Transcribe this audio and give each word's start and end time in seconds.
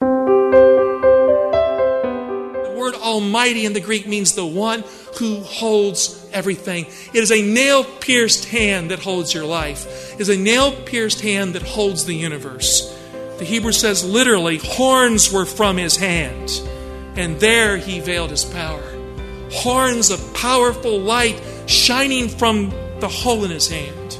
The 0.00 0.06
word 2.76 2.94
Almighty 2.94 3.64
in 3.64 3.72
the 3.72 3.80
Greek 3.80 4.06
means 4.06 4.34
the 4.34 4.46
one 4.46 4.84
who 5.18 5.40
holds 5.40 6.28
everything. 6.32 6.86
It 7.14 7.22
is 7.22 7.32
a 7.32 7.40
nail 7.40 7.84
pierced 7.84 8.46
hand 8.46 8.90
that 8.90 8.98
holds 8.98 9.32
your 9.32 9.46
life, 9.46 10.14
it 10.14 10.20
is 10.20 10.28
a 10.28 10.36
nail 10.36 10.72
pierced 10.72 11.20
hand 11.20 11.54
that 11.54 11.62
holds 11.62 12.04
the 12.04 12.14
universe. 12.14 12.92
The 13.38 13.44
Hebrew 13.44 13.72
says 13.72 14.04
literally, 14.04 14.58
horns 14.58 15.30
were 15.30 15.44
from 15.44 15.76
his 15.76 15.96
hand, 15.96 16.62
and 17.16 17.38
there 17.38 17.76
he 17.76 18.00
veiled 18.00 18.30
his 18.30 18.44
power. 18.44 18.82
Horns 19.52 20.10
of 20.10 20.34
powerful 20.34 20.98
light 20.98 21.40
shining 21.66 22.28
from 22.28 22.70
the 23.00 23.08
hole 23.08 23.44
in 23.44 23.50
his 23.50 23.68
hand. 23.68 24.18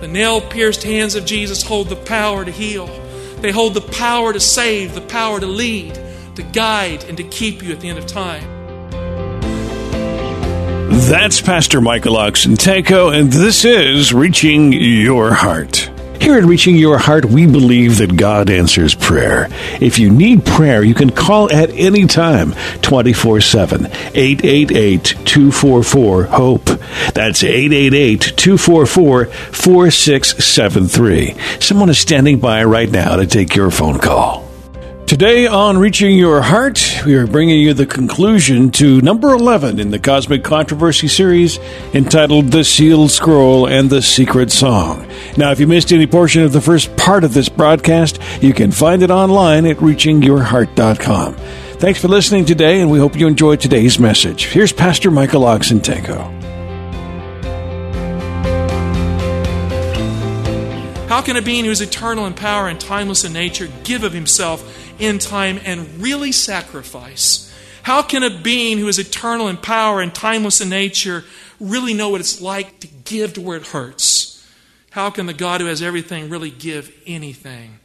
The 0.00 0.08
nail 0.08 0.40
pierced 0.40 0.82
hands 0.82 1.14
of 1.14 1.26
Jesus 1.26 1.62
hold 1.62 1.88
the 1.88 1.96
power 1.96 2.44
to 2.44 2.50
heal. 2.50 2.88
They 3.40 3.52
hold 3.52 3.74
the 3.74 3.80
power 3.80 4.32
to 4.32 4.40
save, 4.40 4.94
the 4.94 5.00
power 5.00 5.38
to 5.38 5.46
lead, 5.46 5.94
to 6.34 6.42
guide, 6.42 7.04
and 7.04 7.16
to 7.16 7.22
keep 7.22 7.62
you 7.62 7.72
at 7.72 7.80
the 7.80 7.88
end 7.88 7.98
of 7.98 8.06
time. 8.06 8.58
That's 11.08 11.40
Pastor 11.40 11.80
Michael 11.80 12.16
Oxentenko, 12.16 13.16
and 13.16 13.32
this 13.32 13.64
is 13.64 14.12
Reaching 14.12 14.72
Your 14.72 15.32
Heart. 15.32 15.87
Here 16.28 16.36
at 16.36 16.44
Reaching 16.44 16.76
Your 16.76 16.98
Heart, 16.98 17.24
we 17.24 17.46
believe 17.46 17.96
that 17.96 18.18
God 18.18 18.50
answers 18.50 18.94
prayer. 18.94 19.48
If 19.80 19.98
you 19.98 20.10
need 20.10 20.44
prayer, 20.44 20.82
you 20.82 20.92
can 20.92 21.08
call 21.08 21.50
at 21.50 21.70
any 21.70 22.06
time, 22.06 22.52
24 22.82 23.40
7, 23.40 23.86
888 23.86 25.04
244 25.24 26.24
HOPE. 26.24 26.66
That's 27.14 27.42
888 27.42 28.34
244 28.36 29.24
4673. 29.24 31.34
Someone 31.60 31.88
is 31.88 31.98
standing 31.98 32.38
by 32.38 32.62
right 32.62 32.90
now 32.90 33.16
to 33.16 33.26
take 33.26 33.56
your 33.56 33.70
phone 33.70 33.98
call. 33.98 34.47
Today 35.08 35.46
on 35.46 35.78
Reaching 35.78 36.18
Your 36.18 36.42
Heart, 36.42 37.00
we 37.06 37.14
are 37.14 37.26
bringing 37.26 37.60
you 37.60 37.72
the 37.72 37.86
conclusion 37.86 38.70
to 38.72 39.00
number 39.00 39.32
11 39.32 39.80
in 39.80 39.90
the 39.90 39.98
Cosmic 39.98 40.44
Controversy 40.44 41.08
series 41.08 41.58
entitled 41.94 42.48
The 42.48 42.62
Sealed 42.62 43.10
Scroll 43.10 43.66
and 43.66 43.88
the 43.88 44.02
Secret 44.02 44.52
Song. 44.52 45.08
Now, 45.38 45.50
if 45.50 45.60
you 45.60 45.66
missed 45.66 45.94
any 45.94 46.06
portion 46.06 46.42
of 46.42 46.52
the 46.52 46.60
first 46.60 46.94
part 46.98 47.24
of 47.24 47.32
this 47.32 47.48
broadcast, 47.48 48.20
you 48.42 48.52
can 48.52 48.70
find 48.70 49.02
it 49.02 49.10
online 49.10 49.64
at 49.64 49.78
reachingyourheart.com. 49.78 51.34
Thanks 51.78 52.02
for 52.02 52.08
listening 52.08 52.44
today, 52.44 52.82
and 52.82 52.90
we 52.90 52.98
hope 52.98 53.16
you 53.16 53.26
enjoyed 53.26 53.60
today's 53.60 53.98
message. 53.98 54.48
Here's 54.48 54.74
Pastor 54.74 55.10
Michael 55.10 55.44
Oxentenko. 55.44 56.34
How 61.08 61.22
can 61.22 61.36
a 61.36 61.42
being 61.42 61.64
who 61.64 61.70
is 61.70 61.80
eternal 61.80 62.26
in 62.26 62.34
power 62.34 62.68
and 62.68 62.78
timeless 62.78 63.24
in 63.24 63.32
nature 63.32 63.68
give 63.82 64.04
of 64.04 64.12
himself 64.12 64.87
in 64.98 65.18
time 65.18 65.60
and 65.64 66.00
really 66.00 66.32
sacrifice? 66.32 67.54
How 67.82 68.02
can 68.02 68.22
a 68.22 68.30
being 68.30 68.78
who 68.78 68.88
is 68.88 68.98
eternal 68.98 69.48
in 69.48 69.56
power 69.56 70.00
and 70.00 70.14
timeless 70.14 70.60
in 70.60 70.68
nature 70.68 71.24
really 71.58 71.94
know 71.94 72.10
what 72.10 72.20
it's 72.20 72.40
like 72.40 72.80
to 72.80 72.86
give 72.86 73.34
to 73.34 73.40
where 73.40 73.56
it 73.56 73.68
hurts? 73.68 74.46
How 74.90 75.10
can 75.10 75.26
the 75.26 75.34
God 75.34 75.60
who 75.60 75.66
has 75.66 75.82
everything 75.82 76.28
really 76.28 76.50
give 76.50 76.94
anything? 77.06 77.78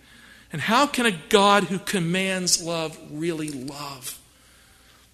And 0.51 0.61
how 0.61 0.87
can 0.87 1.05
a 1.05 1.19
God 1.29 1.65
who 1.65 1.79
commands 1.79 2.61
love 2.61 2.97
really 3.11 3.49
love? 3.49 4.19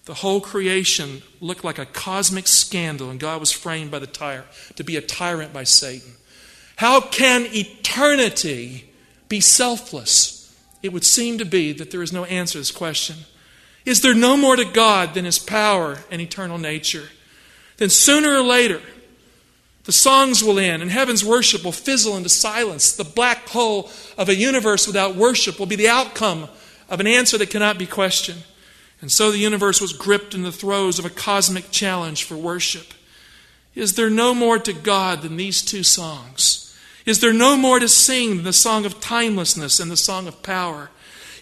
The 0.06 0.14
whole 0.14 0.40
creation 0.40 1.22
looked 1.40 1.62
like 1.62 1.78
a 1.78 1.86
cosmic 1.86 2.48
scandal, 2.48 3.10
and 3.10 3.20
God 3.20 3.38
was 3.38 3.52
framed 3.52 3.90
by 3.90 4.00
the 4.00 4.06
tyrant 4.06 4.46
to 4.76 4.82
be 4.82 4.96
a 4.96 5.00
tyrant 5.00 5.52
by 5.52 5.64
Satan. 5.64 6.12
How 6.76 7.00
can 7.00 7.46
eternity 7.54 8.90
be 9.28 9.40
selfless? 9.40 10.39
It 10.82 10.92
would 10.92 11.04
seem 11.04 11.38
to 11.38 11.44
be 11.44 11.72
that 11.72 11.90
there 11.90 12.02
is 12.02 12.12
no 12.12 12.24
answer 12.24 12.52
to 12.52 12.58
this 12.58 12.70
question. 12.70 13.16
Is 13.84 14.02
there 14.02 14.14
no 14.14 14.36
more 14.36 14.56
to 14.56 14.64
God 14.64 15.14
than 15.14 15.24
His 15.24 15.38
power 15.38 15.98
and 16.10 16.20
eternal 16.20 16.58
nature? 16.58 17.08
Then 17.76 17.90
sooner 17.90 18.34
or 18.34 18.42
later, 18.42 18.80
the 19.84 19.92
songs 19.92 20.44
will 20.44 20.58
end 20.58 20.82
and 20.82 20.90
heaven's 20.90 21.24
worship 21.24 21.64
will 21.64 21.72
fizzle 21.72 22.16
into 22.16 22.28
silence. 22.28 22.92
The 22.92 23.04
black 23.04 23.48
hole 23.48 23.90
of 24.18 24.28
a 24.28 24.34
universe 24.34 24.86
without 24.86 25.16
worship 25.16 25.58
will 25.58 25.66
be 25.66 25.76
the 25.76 25.88
outcome 25.88 26.48
of 26.88 27.00
an 27.00 27.06
answer 27.06 27.38
that 27.38 27.50
cannot 27.50 27.78
be 27.78 27.86
questioned. 27.86 28.44
And 29.00 29.10
so 29.10 29.30
the 29.30 29.38
universe 29.38 29.80
was 29.80 29.94
gripped 29.94 30.34
in 30.34 30.42
the 30.42 30.52
throes 30.52 30.98
of 30.98 31.06
a 31.06 31.10
cosmic 31.10 31.70
challenge 31.70 32.24
for 32.24 32.36
worship. 32.36 32.92
Is 33.74 33.94
there 33.94 34.10
no 34.10 34.34
more 34.34 34.58
to 34.58 34.72
God 34.72 35.22
than 35.22 35.36
these 35.36 35.62
two 35.62 35.82
songs? 35.82 36.69
Is 37.06 37.20
there 37.20 37.32
no 37.32 37.56
more 37.56 37.78
to 37.78 37.88
sing 37.88 38.36
than 38.36 38.44
the 38.44 38.52
song 38.52 38.84
of 38.84 39.00
timelessness 39.00 39.80
and 39.80 39.90
the 39.90 39.96
song 39.96 40.28
of 40.28 40.42
power? 40.42 40.90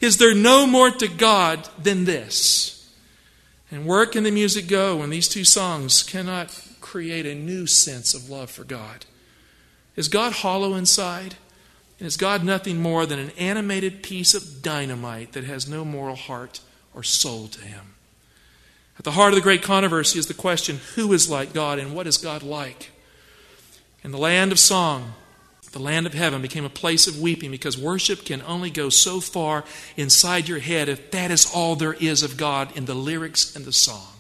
Is 0.01 0.19
there 0.19 0.35
no 0.35 0.67
more 0.67 0.91
to 0.91 1.09
God 1.09 1.69
than 1.83 2.05
this? 2.05 2.93
And 3.71 3.85
where 3.85 4.07
can 4.07 4.25
the 4.25 4.31
music 4.31 4.69
go 4.69 4.97
when 4.97 5.11
these 5.11 5.29
two 5.29 5.45
songs 5.45 6.03
cannot 6.03 6.67
create 6.81 7.27
a 7.27 7.35
new 7.35 7.67
sense 7.67 8.15
of 8.15 8.31
love 8.31 8.51
for 8.51 8.65
God? 8.65 9.05
Is 9.97 10.09
God 10.09 10.33
hollow 10.33 10.75
inside? 10.75 11.35
And 11.99 12.07
is 12.07 12.17
God 12.17 12.45
nothing 12.45 12.81
more 12.81 13.05
than 13.05 13.19
an 13.19 13.33
animated 13.37 14.03
piece 14.03 14.33
of 14.33 14.63
dynamite 14.63 15.33
that 15.33 15.45
has 15.45 15.69
no 15.69 15.85
moral 15.85 16.15
heart 16.15 16.61
or 16.95 17.03
soul 17.03 17.49
to 17.49 17.61
him? 17.61 17.95
At 18.99 19.05
the 19.05 19.13
heart 19.13 19.33
of 19.33 19.37
the 19.37 19.43
great 19.43 19.63
controversy 19.63 20.19
is 20.19 20.27
the 20.27 20.35
question 20.35 20.81
who 20.95 21.13
is 21.13 21.29
like 21.29 21.53
God 21.53 21.79
and 21.79 21.95
what 21.95 22.07
is 22.07 22.17
God 22.17 22.43
like? 22.43 22.91
In 24.03 24.13
the 24.13 24.19
land 24.19 24.53
of 24.53 24.59
song, 24.59 25.15
the 25.73 25.79
land 25.79 26.07
of 26.07 26.15
heaven 26.15 26.41
became 26.41 26.65
a 26.65 26.71
place 26.71 27.07
of 27.07 27.21
weeping 27.21 27.51
because 27.51 27.77
worship 27.77 28.25
can 28.25 28.43
only 28.43 28.71
go 28.71 28.89
so 28.89 29.21
far 29.21 29.65
inside 29.97 30.49
your 30.49 30.61
head 30.61 30.89
if 30.89 31.11
that 31.11 31.31
is 31.31 31.51
all 31.55 31.77
there 31.77 31.95
is 31.95 32.23
of 32.23 32.37
God 32.37 32.75
in 32.77 32.87
the 32.87 32.95
lyrics 32.95 33.55
and 33.55 33.65
the 33.65 33.73
song. 33.73 34.19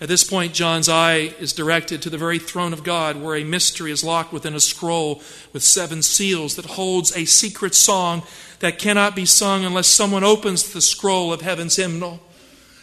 At 0.00 0.08
this 0.08 0.22
point, 0.22 0.54
John's 0.54 0.88
eye 0.88 1.34
is 1.40 1.52
directed 1.52 2.02
to 2.02 2.10
the 2.10 2.18
very 2.18 2.38
throne 2.38 2.72
of 2.72 2.84
God, 2.84 3.20
where 3.20 3.34
a 3.34 3.42
mystery 3.42 3.90
is 3.90 4.04
locked 4.04 4.32
within 4.32 4.54
a 4.54 4.60
scroll 4.60 5.22
with 5.52 5.64
seven 5.64 6.02
seals 6.02 6.54
that 6.54 6.66
holds 6.66 7.16
a 7.16 7.24
secret 7.24 7.74
song 7.74 8.22
that 8.60 8.78
cannot 8.78 9.16
be 9.16 9.24
sung 9.24 9.64
unless 9.64 9.88
someone 9.88 10.22
opens 10.22 10.72
the 10.72 10.80
scroll 10.80 11.32
of 11.32 11.40
heaven's 11.40 11.74
hymnal. 11.74 12.20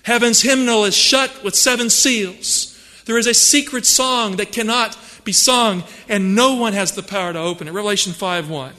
Heaven's 0.04 0.42
hymnal 0.42 0.84
is 0.84 0.96
shut 0.96 1.42
with 1.42 1.56
seven 1.56 1.90
seals. 1.90 2.78
There 3.06 3.18
is 3.18 3.28
a 3.28 3.34
secret 3.34 3.86
song 3.86 4.36
that 4.36 4.52
cannot 4.52 4.98
be 5.26 5.34
sung, 5.34 5.84
and 6.08 6.36
no 6.36 6.54
one 6.54 6.74
has 6.74 6.94
the 6.94 7.04
power 7.04 7.34
to 7.34 7.40
open 7.40 7.68
it. 7.68 7.72
Revelation 7.72 8.14
5 8.14 8.50
1. 8.50 8.74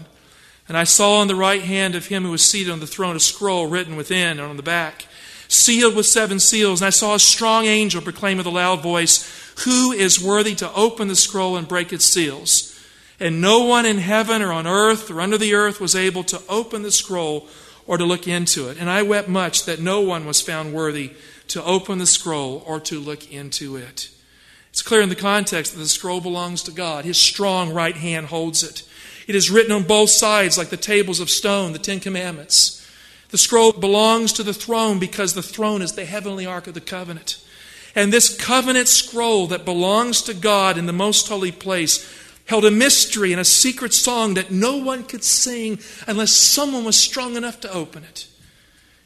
And 0.68 0.76
I 0.76 0.84
saw 0.84 1.20
on 1.20 1.28
the 1.28 1.34
right 1.34 1.62
hand 1.62 1.94
of 1.94 2.06
him 2.06 2.24
who 2.24 2.30
was 2.30 2.42
seated 2.42 2.72
on 2.72 2.80
the 2.80 2.86
throne 2.86 3.16
a 3.16 3.20
scroll 3.20 3.66
written 3.66 3.96
within 3.96 4.38
and 4.38 4.40
on 4.40 4.56
the 4.56 4.62
back, 4.62 5.06
sealed 5.48 5.94
with 5.94 6.06
seven 6.06 6.40
seals. 6.40 6.80
And 6.80 6.86
I 6.86 6.90
saw 6.90 7.14
a 7.14 7.20
strong 7.20 7.66
angel 7.66 8.02
proclaim 8.02 8.38
with 8.38 8.46
a 8.46 8.50
loud 8.50 8.82
voice, 8.82 9.52
Who 9.64 9.92
is 9.92 10.22
worthy 10.22 10.54
to 10.56 10.72
open 10.72 11.08
the 11.08 11.16
scroll 11.16 11.56
and 11.56 11.68
break 11.68 11.92
its 11.92 12.04
seals? 12.04 12.72
And 13.20 13.40
no 13.40 13.64
one 13.64 13.86
in 13.86 13.98
heaven 13.98 14.42
or 14.42 14.52
on 14.52 14.66
earth 14.66 15.10
or 15.10 15.20
under 15.20 15.38
the 15.38 15.54
earth 15.54 15.80
was 15.80 15.94
able 15.94 16.24
to 16.24 16.42
open 16.48 16.82
the 16.82 16.90
scroll 16.90 17.48
or 17.86 17.96
to 17.96 18.04
look 18.04 18.28
into 18.28 18.68
it. 18.68 18.78
And 18.78 18.90
I 18.90 19.02
wept 19.02 19.28
much 19.28 19.64
that 19.64 19.80
no 19.80 20.00
one 20.00 20.26
was 20.26 20.40
found 20.40 20.74
worthy 20.74 21.12
to 21.48 21.62
open 21.64 21.98
the 21.98 22.06
scroll 22.06 22.62
or 22.66 22.80
to 22.80 22.98
look 22.98 23.32
into 23.32 23.76
it. 23.76 24.10
Clear 24.86 25.00
in 25.00 25.08
the 25.08 25.16
context 25.16 25.72
that 25.72 25.80
the 25.80 25.88
scroll 25.88 26.20
belongs 26.20 26.62
to 26.62 26.70
God. 26.70 27.04
His 27.04 27.18
strong 27.18 27.74
right 27.74 27.96
hand 27.96 28.26
holds 28.26 28.62
it. 28.62 28.84
It 29.26 29.34
is 29.34 29.50
written 29.50 29.72
on 29.72 29.82
both 29.82 30.10
sides 30.10 30.56
like 30.56 30.68
the 30.68 30.76
tables 30.76 31.18
of 31.18 31.28
stone, 31.28 31.72
the 31.72 31.80
Ten 31.80 31.98
Commandments. 31.98 32.88
The 33.30 33.36
scroll 33.36 33.72
belongs 33.72 34.32
to 34.34 34.44
the 34.44 34.54
throne 34.54 35.00
because 35.00 35.34
the 35.34 35.42
throne 35.42 35.82
is 35.82 35.94
the 35.94 36.04
heavenly 36.04 36.46
ark 36.46 36.68
of 36.68 36.74
the 36.74 36.80
covenant. 36.80 37.44
And 37.96 38.12
this 38.12 38.40
covenant 38.40 38.86
scroll 38.86 39.48
that 39.48 39.64
belongs 39.64 40.22
to 40.22 40.34
God 40.34 40.78
in 40.78 40.86
the 40.86 40.92
most 40.92 41.28
holy 41.28 41.50
place 41.50 42.08
held 42.44 42.64
a 42.64 42.70
mystery 42.70 43.32
and 43.32 43.40
a 43.40 43.44
secret 43.44 43.92
song 43.92 44.34
that 44.34 44.52
no 44.52 44.76
one 44.76 45.02
could 45.02 45.24
sing 45.24 45.80
unless 46.06 46.30
someone 46.30 46.84
was 46.84 46.96
strong 46.96 47.34
enough 47.34 47.58
to 47.62 47.72
open 47.72 48.04
it. 48.04 48.28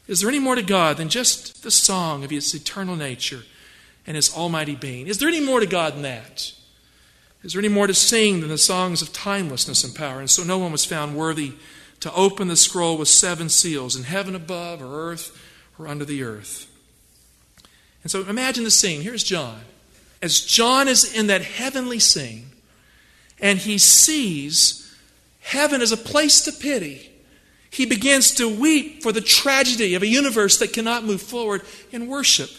Is 0.07 0.19
there 0.19 0.29
any 0.29 0.37
more 0.37 0.53
to 0.53 0.61
God 0.61 0.97
than 0.97 1.09
just 1.09 1.63
the 1.63 1.71
song 1.71 2.23
of 2.23 2.29
His 2.29 2.53
eternal 2.53 2.95
nature 2.95 3.45
and 4.07 4.15
his 4.15 4.35
almighty 4.35 4.75
being. 4.75 5.07
Is 5.07 5.17
there 5.17 5.29
any 5.29 5.39
more 5.39 5.59
to 5.59 5.65
God 5.65 5.93
than 5.93 6.01
that? 6.03 6.53
Is 7.43 7.53
there 7.53 7.59
any 7.59 7.69
more 7.69 7.87
to 7.87 7.93
sing 7.93 8.41
than 8.41 8.49
the 8.49 8.57
songs 8.57 9.01
of 9.01 9.13
timelessness 9.13 9.83
and 9.83 9.95
power? 9.95 10.19
And 10.19 10.29
so 10.29 10.43
no 10.43 10.57
one 10.57 10.71
was 10.71 10.85
found 10.85 11.15
worthy 11.15 11.53
to 12.01 12.13
open 12.13 12.47
the 12.47 12.55
scroll 12.55 12.97
with 12.97 13.07
seven 13.07 13.49
seals 13.49 13.95
in 13.95 14.03
heaven 14.03 14.35
above 14.35 14.81
or 14.81 15.11
earth 15.11 15.37
or 15.77 15.87
under 15.87 16.05
the 16.05 16.23
earth. 16.23 16.67
And 18.03 18.11
so 18.11 18.23
imagine 18.23 18.63
the 18.63 18.71
scene. 18.71 19.01
Here's 19.01 19.23
John. 19.23 19.61
As 20.21 20.41
John 20.41 20.87
is 20.87 21.15
in 21.15 21.27
that 21.27 21.41
heavenly 21.41 21.99
scene, 21.99 22.51
and 23.39 23.57
he 23.57 23.77
sees 23.79 24.95
heaven 25.39 25.81
as 25.81 25.91
a 25.91 25.97
place 25.97 26.41
to 26.41 26.51
pity, 26.51 27.11
he 27.71 27.85
begins 27.85 28.31
to 28.35 28.47
weep 28.47 29.01
for 29.01 29.11
the 29.11 29.21
tragedy 29.21 29.95
of 29.95 30.03
a 30.03 30.07
universe 30.07 30.57
that 30.59 30.73
cannot 30.73 31.05
move 31.05 31.21
forward 31.21 31.61
in 31.91 32.07
worship. 32.07 32.49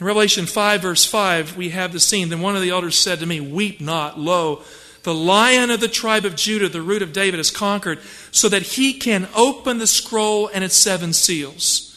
In 0.00 0.06
Revelation 0.06 0.46
5, 0.46 0.82
verse 0.82 1.04
5, 1.04 1.56
we 1.56 1.68
have 1.68 1.92
the 1.92 2.00
scene. 2.00 2.28
Then 2.28 2.40
one 2.40 2.56
of 2.56 2.62
the 2.62 2.70
elders 2.70 2.98
said 2.98 3.20
to 3.20 3.26
me, 3.26 3.40
Weep 3.40 3.80
not, 3.80 4.18
lo, 4.18 4.62
the 5.04 5.14
lion 5.14 5.70
of 5.70 5.80
the 5.80 5.88
tribe 5.88 6.24
of 6.24 6.34
Judah, 6.34 6.68
the 6.68 6.82
root 6.82 7.02
of 7.02 7.12
David, 7.12 7.38
has 7.38 7.50
conquered, 7.50 8.00
so 8.32 8.48
that 8.48 8.62
he 8.62 8.94
can 8.94 9.28
open 9.36 9.78
the 9.78 9.86
scroll 9.86 10.48
and 10.48 10.64
its 10.64 10.74
seven 10.74 11.12
seals. 11.12 11.90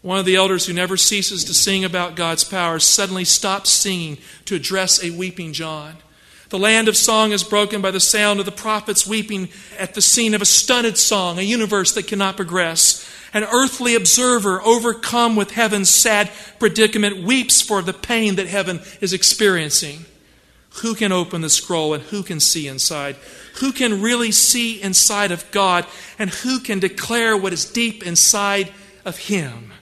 One 0.00 0.18
of 0.18 0.24
the 0.24 0.36
elders 0.36 0.66
who 0.66 0.72
never 0.72 0.96
ceases 0.96 1.44
to 1.44 1.54
sing 1.54 1.84
about 1.84 2.14
God's 2.16 2.44
power 2.44 2.78
suddenly 2.78 3.24
stops 3.24 3.70
singing 3.70 4.18
to 4.44 4.54
address 4.54 5.02
a 5.02 5.10
weeping 5.10 5.52
John. 5.52 5.96
The 6.48 6.58
land 6.58 6.86
of 6.86 6.96
song 6.96 7.32
is 7.32 7.42
broken 7.42 7.82
by 7.82 7.90
the 7.90 7.98
sound 7.98 8.38
of 8.38 8.46
the 8.46 8.52
prophets 8.52 9.06
weeping 9.06 9.48
at 9.78 9.94
the 9.94 10.00
scene 10.00 10.32
of 10.32 10.40
a 10.40 10.46
stunted 10.46 10.96
song, 10.96 11.38
a 11.38 11.42
universe 11.42 11.92
that 11.94 12.06
cannot 12.06 12.36
progress. 12.36 13.04
An 13.32 13.44
earthly 13.44 13.94
observer, 13.94 14.62
overcome 14.62 15.36
with 15.36 15.52
heaven's 15.52 15.90
sad 15.90 16.30
predicament, 16.58 17.24
weeps 17.24 17.60
for 17.60 17.82
the 17.82 17.92
pain 17.92 18.36
that 18.36 18.46
heaven 18.46 18.80
is 19.00 19.12
experiencing. 19.12 20.04
Who 20.82 20.94
can 20.94 21.12
open 21.12 21.40
the 21.40 21.48
scroll 21.48 21.94
and 21.94 22.02
who 22.04 22.22
can 22.22 22.38
see 22.38 22.68
inside? 22.68 23.16
Who 23.60 23.72
can 23.72 24.02
really 24.02 24.30
see 24.30 24.80
inside 24.80 25.32
of 25.32 25.50
God 25.50 25.86
and 26.18 26.30
who 26.30 26.60
can 26.60 26.78
declare 26.78 27.36
what 27.36 27.52
is 27.52 27.64
deep 27.64 28.06
inside 28.06 28.72
of 29.04 29.16
Him? 29.16 29.72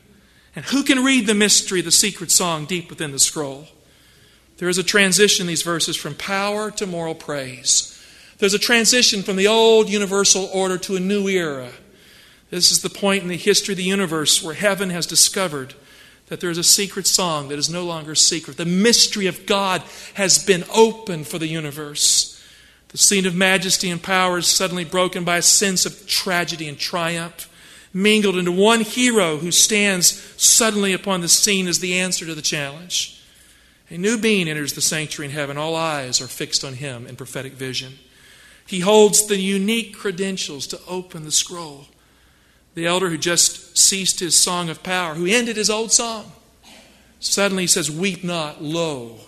And 0.55 0.65
who 0.67 0.85
can 0.85 1.05
read 1.05 1.27
the 1.27 1.35
mystery, 1.35 1.81
the 1.81 1.91
secret 1.91 2.31
song 2.31 2.65
deep 2.65 2.91
within 2.91 3.11
the 3.11 3.19
scroll? 3.19 3.67
There 4.59 4.69
is 4.69 4.79
a 4.79 4.85
transition 4.85 5.45
in 5.45 5.49
these 5.49 5.63
verses 5.63 5.97
from 5.97 6.15
power 6.15 6.71
to 6.73 6.87
moral 6.87 7.17
praise. 7.17 7.91
There's 8.39 8.55
a 8.55 8.59
transition 8.59 9.23
from 9.23 9.35
the 9.37 9.49
old 9.49 9.89
universal 9.89 10.49
order 10.53 10.79
to 10.79 10.95
a 10.95 11.01
new 11.01 11.27
era. 11.29 11.71
This 12.51 12.71
is 12.71 12.83
the 12.83 12.91
point 12.91 13.23
in 13.23 13.29
the 13.29 13.37
history 13.37 13.73
of 13.73 13.79
the 13.79 13.85
universe 13.85 14.43
where 14.43 14.55
heaven 14.55 14.91
has 14.91 15.07
discovered 15.07 15.75
that 16.27 16.41
there 16.41 16.51
is 16.51 16.59
a 16.59 16.65
secret 16.65 17.07
song 17.07 17.49
that 17.49 17.59
is 17.59 17.69
no 17.69 17.85
longer 17.85 18.15
secret. 18.15 18.57
The 18.57 18.65
mystery 18.65 19.27
of 19.27 19.47
God 19.47 19.83
has 20.15 20.45
been 20.45 20.65
opened 20.75 21.27
for 21.27 21.39
the 21.39 21.47
universe. 21.47 22.43
The 22.89 22.99
scene 22.99 23.27
of 23.27 23.35
majesty 23.35 23.91
and 23.91 24.03
power 24.03 24.39
is 24.39 24.47
suddenly 24.47 24.85
broken 24.85 25.25
by 25.25 25.39
a 25.39 25.43
sense 25.43 25.85
of 25.85 26.07
tragedy 26.07 26.69
and 26.69 26.79
triumph, 26.79 27.51
mingled 27.93 28.37
into 28.37 28.53
one 28.53 28.81
hero 28.81 29.37
who 29.37 29.51
stands 29.51 30.13
suddenly 30.41 30.93
upon 30.93 31.21
the 31.21 31.29
scene 31.29 31.67
as 31.67 31.81
the 31.81 31.99
answer 31.99 32.25
to 32.25 32.35
the 32.35 32.43
challenge. 32.43 33.21
A 33.91 33.99
new 33.99 34.19
being 34.19 34.49
enters 34.49 34.73
the 34.73 34.81
sanctuary 34.81 35.29
in 35.29 35.35
heaven. 35.35 35.59
All 35.59 35.77
eyes 35.77 36.21
are 36.21 36.27
fixed 36.27 36.65
on 36.65 36.75
him 36.75 37.07
in 37.07 37.17
prophetic 37.17 37.53
vision. 37.53 37.95
He 38.67 38.81
holds 38.81 39.27
the 39.27 39.37
unique 39.37 39.95
credentials 39.95 40.67
to 40.69 40.81
open 40.89 41.25
the 41.25 41.31
scroll. 41.33 41.87
The 42.75 42.87
elder 42.87 43.09
who 43.09 43.19
just 43.19 43.79
ceased 43.79 44.21
his 44.21 44.37
song 44.37 44.69
of 44.69 44.83
power, 44.83 45.15
who 45.15 45.27
ended 45.27 45.57
his 45.57 45.71
old 45.71 45.93
song, 45.93 46.33
suddenly 47.21 47.67
says, 47.67 47.91
Weep 47.91 48.25
not, 48.25 48.63
lo, 48.63 49.19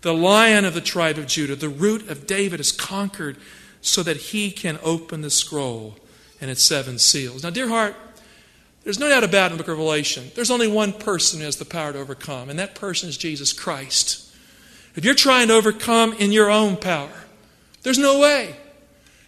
the 0.00 0.14
lion 0.14 0.64
of 0.64 0.74
the 0.74 0.80
tribe 0.80 1.18
of 1.18 1.26
Judah, 1.26 1.56
the 1.56 1.68
root 1.68 2.08
of 2.08 2.26
David, 2.26 2.60
is 2.60 2.72
conquered 2.72 3.36
so 3.80 4.02
that 4.02 4.16
he 4.16 4.50
can 4.50 4.78
open 4.82 5.20
the 5.20 5.30
scroll 5.30 5.96
and 6.40 6.50
its 6.50 6.62
seven 6.62 6.98
seals. 6.98 7.42
Now, 7.42 7.50
dear 7.50 7.68
heart, 7.68 7.94
there's 8.84 8.98
no 8.98 9.08
doubt 9.08 9.24
about 9.24 9.50
it 9.50 9.52
in 9.52 9.58
the 9.58 9.64
book 9.64 9.72
of 9.72 9.78
Revelation. 9.78 10.30
There's 10.34 10.50
only 10.50 10.68
one 10.68 10.92
person 10.92 11.40
who 11.40 11.44
has 11.44 11.56
the 11.56 11.64
power 11.64 11.92
to 11.92 11.98
overcome, 11.98 12.48
and 12.48 12.58
that 12.58 12.74
person 12.74 13.08
is 13.08 13.16
Jesus 13.16 13.52
Christ. 13.52 14.32
If 14.94 15.04
you're 15.04 15.14
trying 15.14 15.48
to 15.48 15.54
overcome 15.54 16.14
in 16.14 16.32
your 16.32 16.50
own 16.50 16.76
power, 16.76 17.10
there's 17.82 17.98
no 17.98 18.18
way. 18.20 18.56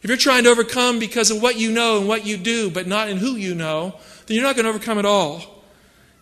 If 0.09 0.11
you're 0.13 0.33
trying 0.33 0.45
to 0.45 0.51
overcome 0.51 0.99
because 0.99 1.31
of 1.31 1.43
what 1.43 1.59
you 1.59 1.71
know 1.71 1.99
and 1.99 2.09
what 2.09 2.25
you 2.25 2.39
do, 2.39 2.71
but 2.71 2.87
not 2.87 3.11
in 3.11 3.19
who 3.19 3.37
you 3.37 3.55
know, 3.55 3.95
then 4.25 4.37
you're 4.37 4.47
not 4.47 4.57
going 4.57 4.65
to 4.65 4.71
overcome 4.71 4.99
at 4.99 5.05
all. 5.05 5.63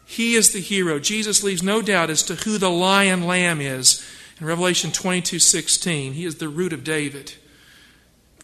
He 0.04 0.34
is 0.34 0.52
the 0.52 0.60
hero. 0.60 0.98
Jesus 0.98 1.44
leaves 1.44 1.62
no 1.62 1.80
doubt 1.80 2.10
as 2.10 2.24
to 2.24 2.34
who 2.34 2.58
the 2.58 2.68
lion 2.68 3.22
lamb 3.22 3.60
is. 3.60 4.04
In 4.40 4.46
Revelation 4.48 4.90
22 4.90 5.38
16, 5.38 6.14
he 6.14 6.24
is 6.24 6.38
the 6.38 6.48
root 6.48 6.72
of 6.72 6.82
David. 6.82 7.34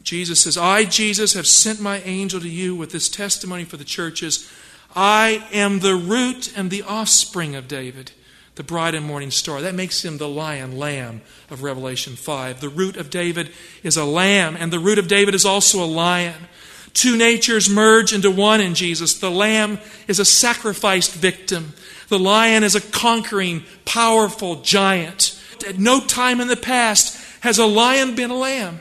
Jesus 0.04 0.42
says, 0.42 0.56
I, 0.56 0.84
Jesus, 0.84 1.34
have 1.34 1.48
sent 1.48 1.80
my 1.80 1.98
angel 2.02 2.38
to 2.38 2.48
you 2.48 2.76
with 2.76 2.92
this 2.92 3.08
testimony 3.08 3.64
for 3.64 3.76
the 3.76 3.82
churches. 3.82 4.48
I 4.94 5.44
am 5.52 5.80
the 5.80 5.96
root 5.96 6.56
and 6.56 6.70
the 6.70 6.82
offspring 6.82 7.56
of 7.56 7.66
David, 7.66 8.12
the 8.54 8.62
bright 8.62 8.94
and 8.94 9.06
morning 9.06 9.30
star. 9.30 9.62
That 9.62 9.74
makes 9.74 10.04
him 10.04 10.18
the 10.18 10.28
lion 10.28 10.78
lamb 10.78 11.22
of 11.50 11.62
Revelation 11.62 12.16
5. 12.16 12.60
The 12.60 12.68
root 12.68 12.96
of 12.96 13.10
David 13.10 13.50
is 13.82 13.96
a 13.96 14.04
lamb, 14.04 14.56
and 14.58 14.72
the 14.72 14.78
root 14.78 14.98
of 14.98 15.08
David 15.08 15.34
is 15.34 15.44
also 15.44 15.82
a 15.82 15.86
lion. 15.86 16.48
Two 16.92 17.16
natures 17.16 17.70
merge 17.70 18.12
into 18.12 18.30
one 18.30 18.60
in 18.60 18.74
Jesus. 18.74 19.14
The 19.14 19.30
lamb 19.30 19.78
is 20.06 20.18
a 20.18 20.24
sacrificed 20.24 21.14
victim. 21.14 21.72
The 22.08 22.18
lion 22.18 22.64
is 22.64 22.74
a 22.74 22.80
conquering, 22.80 23.64
powerful 23.86 24.56
giant. 24.56 25.40
At 25.66 25.78
no 25.78 26.00
time 26.00 26.40
in 26.40 26.48
the 26.48 26.56
past 26.56 27.18
has 27.40 27.58
a 27.58 27.66
lion 27.66 28.14
been 28.14 28.30
a 28.30 28.36
lamb. 28.36 28.80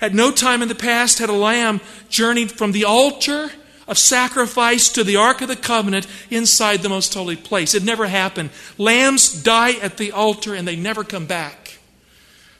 At 0.00 0.12
no 0.12 0.32
time 0.32 0.62
in 0.62 0.68
the 0.68 0.74
past 0.74 1.20
had 1.20 1.28
a 1.28 1.34
lamb 1.34 1.80
journeyed 2.08 2.50
from 2.50 2.72
the 2.72 2.84
altar 2.84 3.50
of 3.86 3.98
sacrifice 3.98 4.88
to 4.90 5.04
the 5.04 5.16
Ark 5.16 5.40
of 5.42 5.48
the 5.48 5.56
Covenant 5.56 6.06
inside 6.30 6.82
the 6.82 6.88
most 6.88 7.14
holy 7.14 7.36
place. 7.36 7.74
It 7.74 7.84
never 7.84 8.06
happened. 8.06 8.50
Lambs 8.78 9.42
die 9.42 9.72
at 9.74 9.96
the 9.96 10.12
altar 10.12 10.54
and 10.54 10.66
they 10.66 10.76
never 10.76 11.04
come 11.04 11.26
back. 11.26 11.78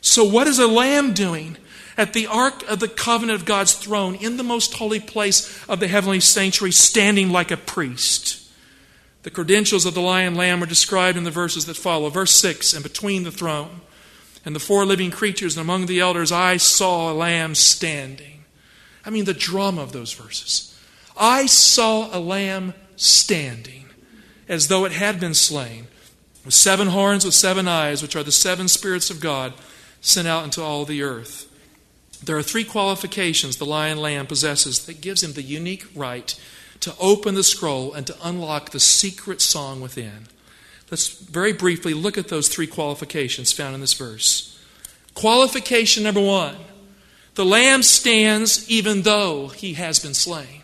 So, 0.00 0.25
what 0.25 0.46
is 0.46 0.58
a 0.58 0.69
lamb 0.69 1.14
doing 1.14 1.56
at 1.96 2.12
the 2.12 2.26
Ark 2.28 2.62
of 2.69 2.78
the 2.78 2.88
Covenant 2.88 3.40
of 3.40 3.46
God's 3.46 3.75
throne 3.75 4.14
in 4.14 4.37
the 4.37 4.44
most 4.44 4.75
holy 4.75 5.00
place 5.00 5.64
of 5.69 5.81
the 5.81 5.88
heavenly 5.88 6.20
sanctuary, 6.20 6.73
standing 6.73 7.31
like 7.31 7.50
a 7.50 7.56
priest? 7.56 8.43
The 9.25 9.31
credentials 9.31 9.84
of 9.84 9.94
the 9.94 10.00
lion 10.00 10.37
lamb 10.37 10.62
are 10.62 10.67
described 10.67 11.19
in 11.19 11.25
the 11.25 11.32
verses 11.32 11.67
that 11.67 11.76
follow. 11.76 12.08
Verse 12.11 12.31
6 12.31 12.75
And 12.75 12.84
between 12.84 13.25
the 13.25 13.32
throne 13.32 13.81
and 14.44 14.55
the 14.55 14.61
four 14.61 14.87
living 14.87 15.11
creatures 15.11 15.56
and 15.56 15.62
among 15.62 15.87
the 15.87 15.99
elders, 15.99 16.31
I 16.31 16.58
saw 16.58 17.11
a 17.11 17.12
lamb 17.12 17.56
standing. 17.56 18.44
I 19.05 19.11
mean, 19.11 19.25
the 19.25 19.34
drama 19.34 19.82
of 19.82 19.90
those 19.90 20.12
verses. 20.12 20.75
I 21.16 21.46
saw 21.46 22.08
a 22.16 22.20
lamb 22.20 22.74
standing 22.96 23.86
as 24.48 24.68
though 24.68 24.84
it 24.84 24.92
had 24.92 25.18
been 25.18 25.35
slain, 25.35 25.88
with 26.44 26.54
seven 26.54 26.88
horns, 26.88 27.25
with 27.25 27.35
seven 27.35 27.66
eyes, 27.66 28.02
which 28.02 28.14
are 28.14 28.23
the 28.23 28.32
seven 28.32 28.68
spirits 28.68 29.11
of 29.11 29.20
God 29.20 29.54
sent 30.00 30.28
out 30.28 30.44
into 30.44 30.62
all 30.62 30.85
the 30.85 31.02
earth. 31.02 31.50
There 32.23 32.37
are 32.37 32.42
three 32.42 32.64
qualifications 32.64 33.56
the 33.56 33.66
lion 33.66 33.99
lamb 33.99 34.26
possesses 34.26 34.87
that 34.87 35.00
gives 35.00 35.23
him 35.23 35.32
the 35.32 35.42
unique 35.42 35.87
right 35.94 36.38
to 36.80 36.94
open 36.99 37.35
the 37.35 37.42
scroll 37.42 37.92
and 37.92 38.06
to 38.06 38.16
unlock 38.23 38.70
the 38.70 38.80
secret 38.80 39.40
song 39.40 39.80
within. 39.80 40.28
Let's 40.90 41.08
very 41.08 41.52
briefly 41.52 41.94
look 41.94 42.16
at 42.16 42.28
those 42.28 42.49
three 42.49 42.66
qualifications 42.66 43.52
found 43.52 43.75
in 43.75 43.80
this 43.80 43.94
verse. 43.94 44.52
Qualification 45.14 46.02
number 46.04 46.20
one 46.20 46.56
the 47.35 47.44
lamb 47.44 47.82
stands 47.82 48.68
even 48.70 49.02
though 49.02 49.49
he 49.49 49.75
has 49.75 49.99
been 49.99 50.14
slain. 50.14 50.62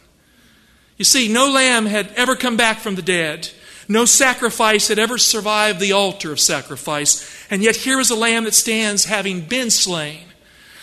You 0.96 1.04
see, 1.04 1.32
no 1.32 1.50
lamb 1.50 1.86
had 1.86 2.12
ever 2.16 2.36
come 2.36 2.56
back 2.56 2.78
from 2.78 2.94
the 2.94 3.02
dead. 3.02 3.48
No 3.88 4.04
sacrifice 4.04 4.88
had 4.88 4.98
ever 4.98 5.18
survived 5.18 5.80
the 5.80 5.92
altar 5.92 6.32
of 6.32 6.40
sacrifice. 6.40 7.46
And 7.50 7.62
yet 7.62 7.76
here 7.76 8.00
is 8.00 8.10
a 8.10 8.14
lamb 8.14 8.44
that 8.44 8.54
stands 8.54 9.06
having 9.06 9.42
been 9.42 9.70
slain. 9.70 10.24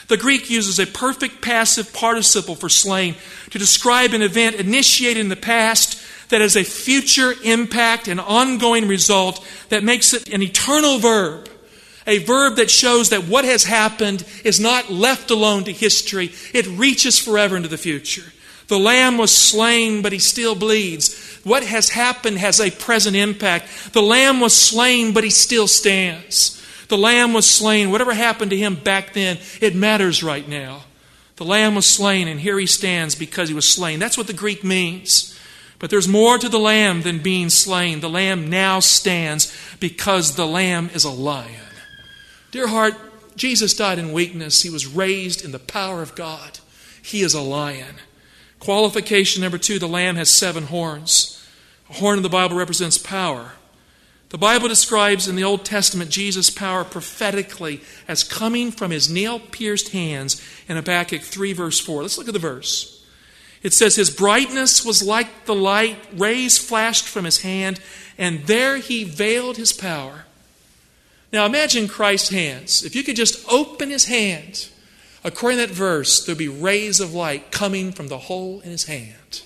The 0.07 0.17
Greek 0.17 0.49
uses 0.49 0.79
a 0.79 0.87
perfect 0.87 1.41
passive 1.41 1.93
participle 1.93 2.55
for 2.55 2.67
slain 2.67 3.15
to 3.51 3.59
describe 3.59 4.13
an 4.13 4.23
event 4.23 4.55
initiated 4.55 5.21
in 5.21 5.29
the 5.29 5.35
past 5.35 6.01
that 6.29 6.41
has 6.41 6.55
a 6.55 6.63
future 6.63 7.33
impact 7.43 8.07
and 8.07 8.19
ongoing 8.19 8.87
result 8.87 9.45
that 9.69 9.83
makes 9.83 10.13
it 10.13 10.29
an 10.29 10.41
eternal 10.41 10.97
verb. 10.97 11.49
A 12.07 12.17
verb 12.19 12.55
that 12.55 12.71
shows 12.71 13.09
that 13.09 13.27
what 13.27 13.45
has 13.45 13.63
happened 13.63 14.25
is 14.43 14.59
not 14.59 14.91
left 14.91 15.29
alone 15.29 15.65
to 15.65 15.73
history, 15.73 16.31
it 16.53 16.65
reaches 16.67 17.19
forever 17.19 17.55
into 17.55 17.69
the 17.69 17.77
future. 17.77 18.23
The 18.69 18.79
lamb 18.79 19.17
was 19.17 19.35
slain, 19.35 20.01
but 20.01 20.13
he 20.13 20.19
still 20.19 20.55
bleeds. 20.55 21.39
What 21.43 21.63
has 21.63 21.89
happened 21.89 22.37
has 22.37 22.59
a 22.59 22.71
present 22.71 23.15
impact. 23.15 23.93
The 23.93 24.01
lamb 24.01 24.39
was 24.39 24.55
slain, 24.55 25.11
but 25.11 25.23
he 25.23 25.31
still 25.31 25.67
stands. 25.67 26.55
The 26.87 26.97
lamb 26.97 27.33
was 27.33 27.47
slain. 27.47 27.89
Whatever 27.89 28.13
happened 28.13 28.51
to 28.51 28.57
him 28.57 28.75
back 28.75 29.13
then, 29.13 29.39
it 29.59 29.75
matters 29.75 30.23
right 30.23 30.47
now. 30.47 30.83
The 31.37 31.45
lamb 31.45 31.75
was 31.75 31.87
slain, 31.87 32.27
and 32.27 32.39
here 32.39 32.59
he 32.59 32.67
stands 32.67 33.15
because 33.15 33.49
he 33.49 33.55
was 33.55 33.67
slain. 33.67 33.97
That's 33.97 34.17
what 34.17 34.27
the 34.27 34.33
Greek 34.33 34.63
means. 34.63 35.35
But 35.79 35.89
there's 35.89 36.07
more 36.07 36.37
to 36.37 36.49
the 36.49 36.59
lamb 36.59 37.01
than 37.01 37.19
being 37.19 37.49
slain. 37.49 38.01
The 38.01 38.09
lamb 38.09 38.49
now 38.49 38.81
stands 38.81 39.51
because 39.79 40.35
the 40.35 40.45
lamb 40.45 40.91
is 40.93 41.05
a 41.05 41.09
lion. 41.09 41.55
Dear 42.51 42.67
heart, 42.67 42.93
Jesus 43.35 43.73
died 43.73 43.97
in 43.97 44.11
weakness. 44.11 44.61
He 44.61 44.69
was 44.69 44.85
raised 44.85 45.43
in 45.43 45.53
the 45.53 45.59
power 45.59 46.03
of 46.03 46.13
God. 46.13 46.59
He 47.01 47.21
is 47.21 47.33
a 47.33 47.41
lion. 47.41 47.95
Qualification 48.59 49.41
number 49.41 49.57
two 49.57 49.79
the 49.79 49.87
lamb 49.87 50.15
has 50.15 50.29
seven 50.29 50.65
horns. 50.65 51.35
A 51.89 51.93
horn 51.93 52.17
in 52.17 52.23
the 52.23 52.29
Bible 52.29 52.57
represents 52.57 52.97
power. 52.97 53.53
The 54.29 54.37
Bible 54.37 54.67
describes 54.67 55.27
in 55.27 55.35
the 55.35 55.43
Old 55.43 55.65
Testament 55.65 56.11
Jesus' 56.11 56.51
power 56.51 56.83
prophetically 56.83 57.81
as 58.07 58.23
coming 58.23 58.71
from 58.71 58.91
his 58.91 59.09
nail 59.09 59.39
pierced 59.39 59.89
hands 59.89 60.39
in 60.67 60.75
Habakkuk 60.75 61.21
3, 61.21 61.53
verse 61.53 61.79
4. 61.79 62.03
Let's 62.03 62.17
look 62.17 62.27
at 62.27 62.33
the 62.33 62.39
verse. 62.39 63.03
It 63.63 63.73
says, 63.73 63.95
His 63.95 64.11
brightness 64.11 64.85
was 64.85 65.01
like 65.01 65.45
the 65.45 65.55
light, 65.55 65.97
rays 66.13 66.59
flashed 66.59 67.07
from 67.07 67.25
his 67.25 67.41
hand, 67.41 67.81
and 68.19 68.41
there 68.45 68.77
he 68.77 69.03
veiled 69.03 69.57
his 69.57 69.73
power. 69.73 70.25
Now 71.33 71.45
imagine 71.45 71.87
Christ's 71.87 72.29
hands. 72.29 72.83
If 72.83 72.95
you 72.95 73.03
could 73.03 73.15
just 73.15 73.43
open 73.51 73.89
his 73.89 74.05
hand, 74.05 74.69
according 75.23 75.59
to 75.59 75.67
that 75.67 75.73
verse, 75.73 76.25
there'd 76.25 76.37
be 76.37 76.47
rays 76.47 76.99
of 76.99 77.13
light 77.13 77.51
coming 77.51 77.91
from 77.91 78.07
the 78.07 78.17
hole 78.17 78.61
in 78.61 78.71
his 78.71 78.85
hand. 78.85 79.41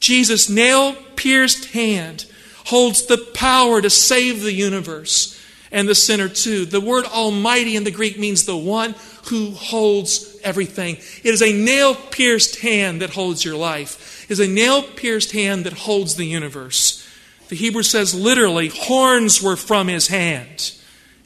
Jesus' 0.00 0.48
nail 0.48 0.94
pierced 1.16 1.66
hand 1.72 2.26
holds 2.66 3.06
the 3.06 3.18
power 3.34 3.80
to 3.80 3.90
save 3.90 4.42
the 4.42 4.52
universe 4.52 5.34
and 5.70 5.88
the 5.88 5.94
sinner 5.94 6.28
too. 6.28 6.64
The 6.64 6.80
word 6.80 7.04
Almighty 7.04 7.76
in 7.76 7.84
the 7.84 7.90
Greek 7.90 8.18
means 8.18 8.44
the 8.44 8.56
one 8.56 8.94
who 9.26 9.50
holds 9.50 10.38
everything. 10.42 10.96
It 10.96 11.34
is 11.34 11.42
a 11.42 11.52
nail 11.52 11.94
pierced 11.94 12.60
hand 12.60 13.02
that 13.02 13.10
holds 13.10 13.44
your 13.44 13.56
life, 13.56 14.24
it 14.24 14.32
is 14.32 14.40
a 14.40 14.48
nail 14.48 14.82
pierced 14.82 15.32
hand 15.32 15.64
that 15.64 15.72
holds 15.72 16.14
the 16.16 16.26
universe. 16.26 17.04
The 17.48 17.56
Hebrew 17.56 17.82
says 17.82 18.14
literally, 18.14 18.68
horns 18.68 19.42
were 19.42 19.56
from 19.56 19.88
his 19.88 20.08
hand, 20.08 20.72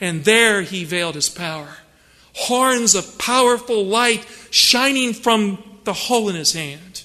and 0.01 0.25
there 0.25 0.63
he 0.63 0.85
veiled 0.85 1.17
his 1.17 1.29
power. 1.29 1.79
Horns 2.35 2.95
of 2.95 3.19
powerful 3.19 3.85
light 3.85 4.27
shining 4.51 5.13
from 5.13 5.63
the 5.85 5.93
hole 5.93 6.29
in 6.29 6.35
his 6.35 6.53
hand. 6.53 7.05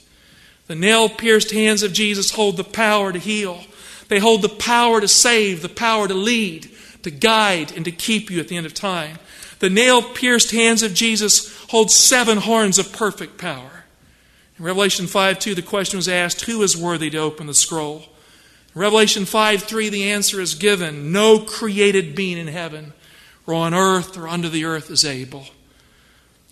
The 0.67 0.75
nail 0.75 1.09
pierced 1.09 1.51
hands 1.51 1.83
of 1.83 1.93
Jesus 1.93 2.31
hold 2.31 2.57
the 2.57 2.63
power 2.63 3.11
to 3.11 3.19
heal. 3.19 3.63
They 4.09 4.19
hold 4.19 4.41
the 4.41 4.49
power 4.49 5.01
to 5.01 5.07
save, 5.07 5.61
the 5.61 5.69
power 5.69 6.07
to 6.07 6.13
lead, 6.13 6.69
to 7.03 7.11
guide, 7.11 7.71
and 7.75 7.85
to 7.85 7.91
keep 7.91 8.29
you 8.29 8.39
at 8.39 8.47
the 8.47 8.57
end 8.57 8.65
of 8.65 8.73
time. 8.73 9.19
The 9.59 9.69
nail 9.69 10.01
pierced 10.01 10.51
hands 10.51 10.83
of 10.83 10.93
Jesus 10.93 11.55
hold 11.69 11.91
seven 11.91 12.37
horns 12.37 12.77
of 12.77 12.93
perfect 12.93 13.37
power. 13.37 13.85
In 14.57 14.65
Revelation 14.65 15.07
5 15.07 15.39
2, 15.39 15.55
the 15.55 15.61
question 15.61 15.97
was 15.97 16.09
asked, 16.09 16.41
Who 16.41 16.61
is 16.63 16.77
worthy 16.77 17.09
to 17.11 17.17
open 17.17 17.47
the 17.47 17.53
scroll? 17.53 18.03
Revelation 18.73 19.25
5 19.25 19.63
3, 19.63 19.89
the 19.89 20.11
answer 20.11 20.39
is 20.39 20.55
given 20.55 21.11
No 21.11 21.39
created 21.39 22.15
being 22.15 22.37
in 22.37 22.47
heaven 22.47 22.93
or 23.47 23.55
on 23.55 23.73
earth 23.73 24.17
or 24.17 24.27
under 24.27 24.49
the 24.49 24.65
earth 24.65 24.91
is 24.91 25.05
able. 25.05 25.47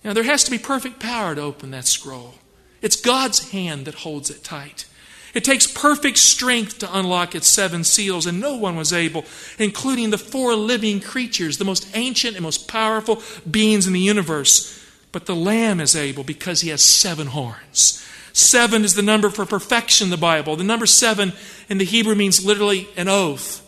Now, 0.03 0.13
there 0.13 0.23
has 0.23 0.43
to 0.45 0.51
be 0.51 0.57
perfect 0.57 0.99
power 0.99 1.35
to 1.35 1.41
open 1.41 1.71
that 1.71 1.85
scroll. 1.85 2.35
It's 2.81 2.95
God's 2.95 3.51
hand 3.51 3.85
that 3.85 3.95
holds 3.95 4.29
it 4.29 4.43
tight. 4.43 4.85
It 5.33 5.43
takes 5.43 5.67
perfect 5.67 6.17
strength 6.17 6.79
to 6.79 6.97
unlock 6.97 7.35
its 7.35 7.47
seven 7.47 7.83
seals, 7.83 8.25
and 8.25 8.39
no 8.39 8.55
one 8.55 8.77
was 8.77 8.93
able, 8.93 9.25
including 9.59 10.11
the 10.11 10.17
four 10.17 10.55
living 10.55 11.01
creatures, 11.01 11.57
the 11.57 11.65
most 11.65 11.87
ancient 11.93 12.35
and 12.35 12.43
most 12.43 12.69
powerful 12.69 13.21
beings 13.49 13.85
in 13.85 13.93
the 13.93 13.99
universe. 13.99 14.81
But 15.11 15.25
the 15.25 15.35
Lamb 15.35 15.81
is 15.81 15.95
able 15.95 16.23
because 16.23 16.61
he 16.61 16.69
has 16.69 16.85
seven 16.85 17.27
horns. 17.27 18.01
Seven 18.31 18.85
is 18.85 18.95
the 18.95 19.01
number 19.01 19.29
for 19.29 19.45
perfection 19.45 20.05
in 20.05 20.11
the 20.11 20.17
Bible. 20.17 20.55
The 20.55 20.63
number 20.63 20.85
seven 20.85 21.33
in 21.67 21.79
the 21.79 21.85
Hebrew 21.85 22.15
means 22.15 22.45
literally 22.45 22.87
an 22.95 23.07
oath. 23.07 23.64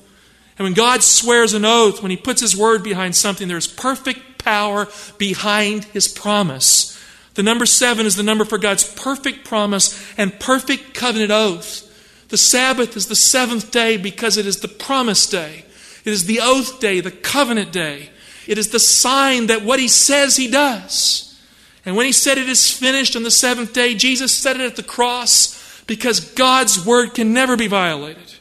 And 0.57 0.65
when 0.65 0.73
God 0.73 1.03
swears 1.03 1.53
an 1.53 1.65
oath, 1.65 2.01
when 2.01 2.11
he 2.11 2.17
puts 2.17 2.41
his 2.41 2.57
word 2.57 2.83
behind 2.83 3.15
something, 3.15 3.47
there's 3.47 3.67
perfect 3.67 4.43
power 4.43 4.87
behind 5.17 5.83
his 5.85 6.07
promise. 6.07 6.97
The 7.35 7.43
number 7.43 7.67
seven 7.67 8.05
is 8.07 8.15
the 8.15 8.23
number 8.23 8.45
for 8.45 8.57
God's 8.57 8.91
perfect 8.95 9.45
promise 9.45 10.03
and 10.17 10.39
perfect 10.39 10.95
covenant 10.95 11.31
oath. 11.31 11.83
The 12.29 12.37
Sabbath 12.37 12.97
is 12.97 13.07
the 13.07 13.15
seventh 13.15 13.71
day 13.71 13.97
because 13.97 14.37
it 14.37 14.47
is 14.47 14.59
the 14.59 14.67
promise 14.67 15.27
day. 15.29 15.65
It 16.03 16.11
is 16.11 16.25
the 16.25 16.39
oath 16.41 16.79
day, 16.79 16.99
the 16.99 17.11
covenant 17.11 17.71
day. 17.71 18.09
It 18.47 18.57
is 18.57 18.69
the 18.69 18.79
sign 18.79 19.47
that 19.47 19.63
what 19.63 19.79
he 19.79 19.87
says 19.87 20.35
he 20.35 20.49
does. 20.49 21.37
And 21.85 21.95
when 21.95 22.05
he 22.05 22.11
said 22.11 22.37
it 22.37 22.49
is 22.49 22.71
finished 22.71 23.15
on 23.15 23.23
the 23.23 23.31
seventh 23.31 23.73
day, 23.73 23.93
Jesus 23.93 24.31
said 24.31 24.59
it 24.59 24.65
at 24.65 24.75
the 24.75 24.83
cross 24.83 25.83
because 25.85 26.19
God's 26.19 26.85
word 26.85 27.13
can 27.13 27.33
never 27.33 27.55
be 27.55 27.67
violated. 27.67 28.36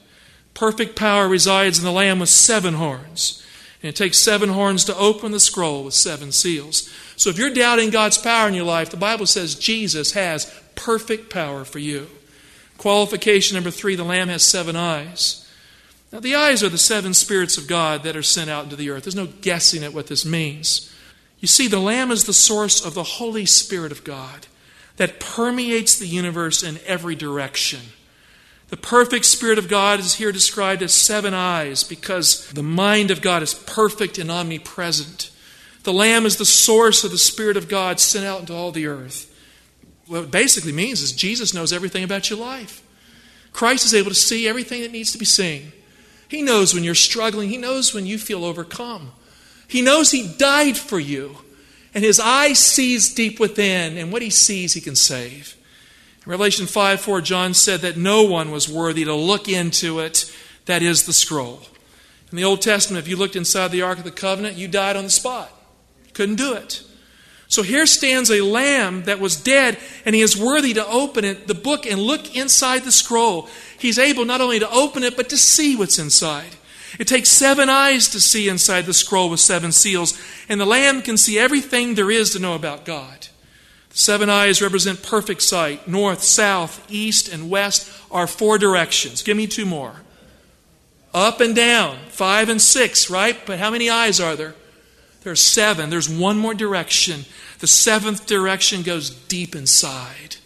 Perfect 0.57 0.97
power 0.97 1.29
resides 1.29 1.79
in 1.79 1.85
the 1.85 1.93
Lamb 1.93 2.19
with 2.19 2.31
seven 2.31 2.75
horns. 2.75 3.45
And 3.83 3.91
it 3.91 3.95
takes 3.95 4.17
seven 4.17 4.49
horns 4.49 4.87
to 4.87 4.97
open 4.97 5.31
the 5.31 5.39
scroll 5.39 5.85
with 5.85 5.93
seven 5.93 6.33
seals. 6.33 6.91
So 7.15 7.29
if 7.29 7.37
you're 7.37 7.53
doubting 7.53 7.91
God's 7.91 8.17
power 8.17 8.49
in 8.49 8.55
your 8.55 8.65
life, 8.65 8.89
the 8.89 8.97
Bible 8.97 9.27
says 9.27 9.55
Jesus 9.55 10.13
has 10.13 10.51
perfect 10.75 11.31
power 11.31 11.67
for 11.67 11.79
you. 11.79 12.09
Qualification 12.79 13.55
number 13.55 13.71
three 13.71 13.97
the 13.97 14.05
Lamb 14.05 14.29
has 14.29 14.43
seven 14.43 14.77
eyes. 14.77 15.47
Now, 16.11 16.21
the 16.21 16.35
eyes 16.35 16.63
are 16.63 16.71
the 16.71 16.79
seven 16.79 17.13
spirits 17.13 17.59
of 17.59 17.69
God 17.69 18.03
that 18.05 18.17
are 18.17 18.23
sent 18.23 18.49
out 18.49 18.65
into 18.65 18.77
the 18.77 18.89
earth. 18.89 19.05
There's 19.05 19.15
no 19.15 19.27
guessing 19.27 19.85
at 19.85 19.93
what 19.93 20.07
this 20.07 20.25
means. 20.25 20.91
You 21.39 21.49
see, 21.49 21.69
the 21.69 21.81
Lamb 21.81 22.11
is 22.11 22.25
the 22.25 22.33
source 22.33 22.83
of 22.83 22.95
the 22.95 23.03
Holy 23.03 23.45
Spirit 23.45 23.93
of 23.93 24.05
God 24.05 24.47
that 24.97 25.21
permeates 25.21 25.99
the 25.99 26.07
universe 26.07 26.63
in 26.63 26.79
every 26.87 27.15
direction. 27.15 27.81
The 28.69 28.77
perfect 28.77 29.25
Spirit 29.25 29.59
of 29.59 29.69
God 29.69 30.01
is 30.01 30.15
here 30.15 30.33
described 30.33 30.83
as 30.83 30.93
seven 30.93 31.35
eyes 31.35 31.85
because 31.85 32.49
the 32.51 32.65
mind 32.65 33.11
of 33.11 33.23
God 33.23 33.43
is 33.43 33.55
perfect 33.55 34.19
and 34.19 34.31
omnipresent. 34.31 35.31
The 35.85 35.93
Lamb 35.93 36.27
is 36.27 36.37
the 36.37 36.45
source 36.45 37.05
of 37.05 37.13
the 37.13 37.19
Spirit 37.19 37.57
of 37.57 37.69
God 37.69 38.01
sent 38.01 38.27
out 38.27 38.41
into 38.41 38.55
all 38.55 38.73
the 38.73 38.89
earth. 38.89 39.33
What 40.07 40.25
it 40.25 40.31
basically 40.33 40.73
means 40.73 41.01
is 41.01 41.13
Jesus 41.13 41.55
knows 41.55 41.73
everything 41.73 42.03
about 42.03 42.29
your 42.29 42.41
life. 42.41 42.83
Christ 43.53 43.85
is 43.85 43.95
able 43.95 44.11
to 44.11 44.15
see 44.15 44.49
everything 44.49 44.83
that 44.83 44.93
needs 44.93 45.13
to 45.13 45.19
be 45.19 45.25
seen. 45.25 45.73
He 46.29 46.43
knows 46.43 46.75
when 46.75 46.85
you're 46.85 46.95
struggling, 46.95 47.49
He 47.49 47.57
knows 47.57 47.95
when 47.95 48.05
you 48.05 48.19
feel 48.19 48.45
overcome. 48.45 49.13
He 49.69 49.81
knows 49.81 50.11
He 50.11 50.35
died 50.37 50.77
for 50.77 50.99
you, 50.99 51.39
and 51.95 52.05
His 52.05 52.21
eye 52.21 52.53
sees 52.53 53.15
deep 53.15 53.39
within, 53.39 53.97
and 53.97 54.13
what 54.13 54.23
He 54.23 54.31
sees, 54.31 54.75
He 54.75 54.81
can 54.81 54.97
save. 54.97 55.56
In 56.27 56.31
Revelation 56.31 56.67
5 56.67 57.01
4, 57.01 57.21
John 57.21 57.55
said 57.55 57.81
that 57.81 57.97
no 57.97 58.25
one 58.25 58.51
was 58.51 58.69
worthy 58.69 59.05
to 59.05 59.15
look 59.15 59.49
into 59.49 60.01
it, 60.01 60.31
that 60.65 60.83
is, 60.83 61.07
the 61.07 61.13
scroll. 61.13 61.63
In 62.33 62.37
the 62.37 62.45
Old 62.45 62.61
Testament, 62.61 63.05
if 63.05 63.09
you 63.09 63.17
looked 63.17 63.37
inside 63.37 63.69
the 63.69 63.83
Ark 63.83 63.99
of 63.99 64.05
the 64.05 64.11
Covenant, 64.11 64.57
you 64.57 64.67
died 64.67 64.97
on 64.97 65.05
the 65.05 65.11
spot. 65.11 65.53
Couldn't 66.13 66.35
do 66.35 66.55
it. 66.55 66.83
So 67.47 67.63
here 67.63 67.87
stands 67.87 68.29
a 68.29 68.41
lamb 68.41 69.05
that 69.05 69.21
was 69.21 69.41
dead, 69.41 69.79
and 70.05 70.17
he 70.17 70.21
is 70.21 70.37
worthy 70.37 70.75
to 70.75 70.85
open 70.89 71.25
it, 71.25 71.47
the 71.47 71.55
book, 71.55 71.87
and 71.87 72.01
look 72.01 72.35
inside 72.35 72.83
the 72.83 72.91
scroll. 72.91 73.49
He's 73.79 73.99
able 73.99 74.25
not 74.25 74.41
only 74.41 74.59
to 74.59 74.71
open 74.71 75.05
it, 75.05 75.17
but 75.17 75.29
to 75.29 75.37
see 75.37 75.77
what's 75.77 76.01
inside. 76.01 76.57
It 76.99 77.07
takes 77.07 77.29
seven 77.29 77.69
eyes 77.69 78.09
to 78.09 78.21
see 78.21 78.49
inside 78.49 78.87
the 78.87 78.95
scroll 78.95 79.31
with 79.31 79.39
seven 79.39 79.71
seals, 79.71 80.19
and 80.49 80.61
the 80.61 80.67
lamb 80.67 81.03
can 81.03 81.17
see 81.17 81.39
everything 81.39 81.95
there 81.95 82.11
is 82.11 82.31
to 82.31 82.41
know 82.41 82.55
about 82.57 82.85
God. 82.85 83.26
Seven 83.97 84.29
eyes 84.29 84.61
represent 84.61 85.03
perfect 85.03 85.41
sight. 85.41 85.89
North, 85.89 86.23
south, 86.23 86.85
east, 86.91 87.33
and 87.33 87.49
west 87.49 87.91
are 88.11 88.27
four 88.27 88.59
directions. 88.59 89.23
Give 89.23 89.39
me 89.39 89.47
two 89.47 89.65
more. 89.65 90.03
Up 91.15 91.41
and 91.41 91.57
down, 91.57 91.97
five 92.09 92.51
and 92.51 92.61
six, 92.61 93.09
right? 93.09 93.39
But 93.47 93.59
how 93.59 93.71
many 93.71 93.89
eyes 93.89 94.21
are 94.21 94.37
there? 94.37 94.55
There's 95.23 95.41
seven. 95.41 95.89
There's 95.89 96.11
one 96.11 96.37
more 96.37 96.53
direction. 96.53 97.25
The 97.61 97.67
seventh 97.67 98.27
direction 98.27 98.83
goes 98.83 99.09
deep 99.09 99.57
inside. 99.57 100.37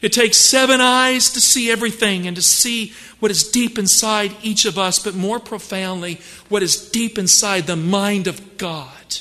It 0.00 0.14
takes 0.14 0.38
seven 0.38 0.80
eyes 0.80 1.30
to 1.32 1.42
see 1.42 1.70
everything 1.70 2.26
and 2.26 2.36
to 2.36 2.42
see 2.42 2.94
what 3.20 3.30
is 3.30 3.50
deep 3.50 3.78
inside 3.78 4.34
each 4.42 4.64
of 4.64 4.78
us, 4.78 4.98
but 4.98 5.14
more 5.14 5.38
profoundly, 5.38 6.22
what 6.48 6.62
is 6.62 6.88
deep 6.88 7.18
inside 7.18 7.66
the 7.66 7.76
mind 7.76 8.26
of 8.26 8.56
God. 8.56 9.18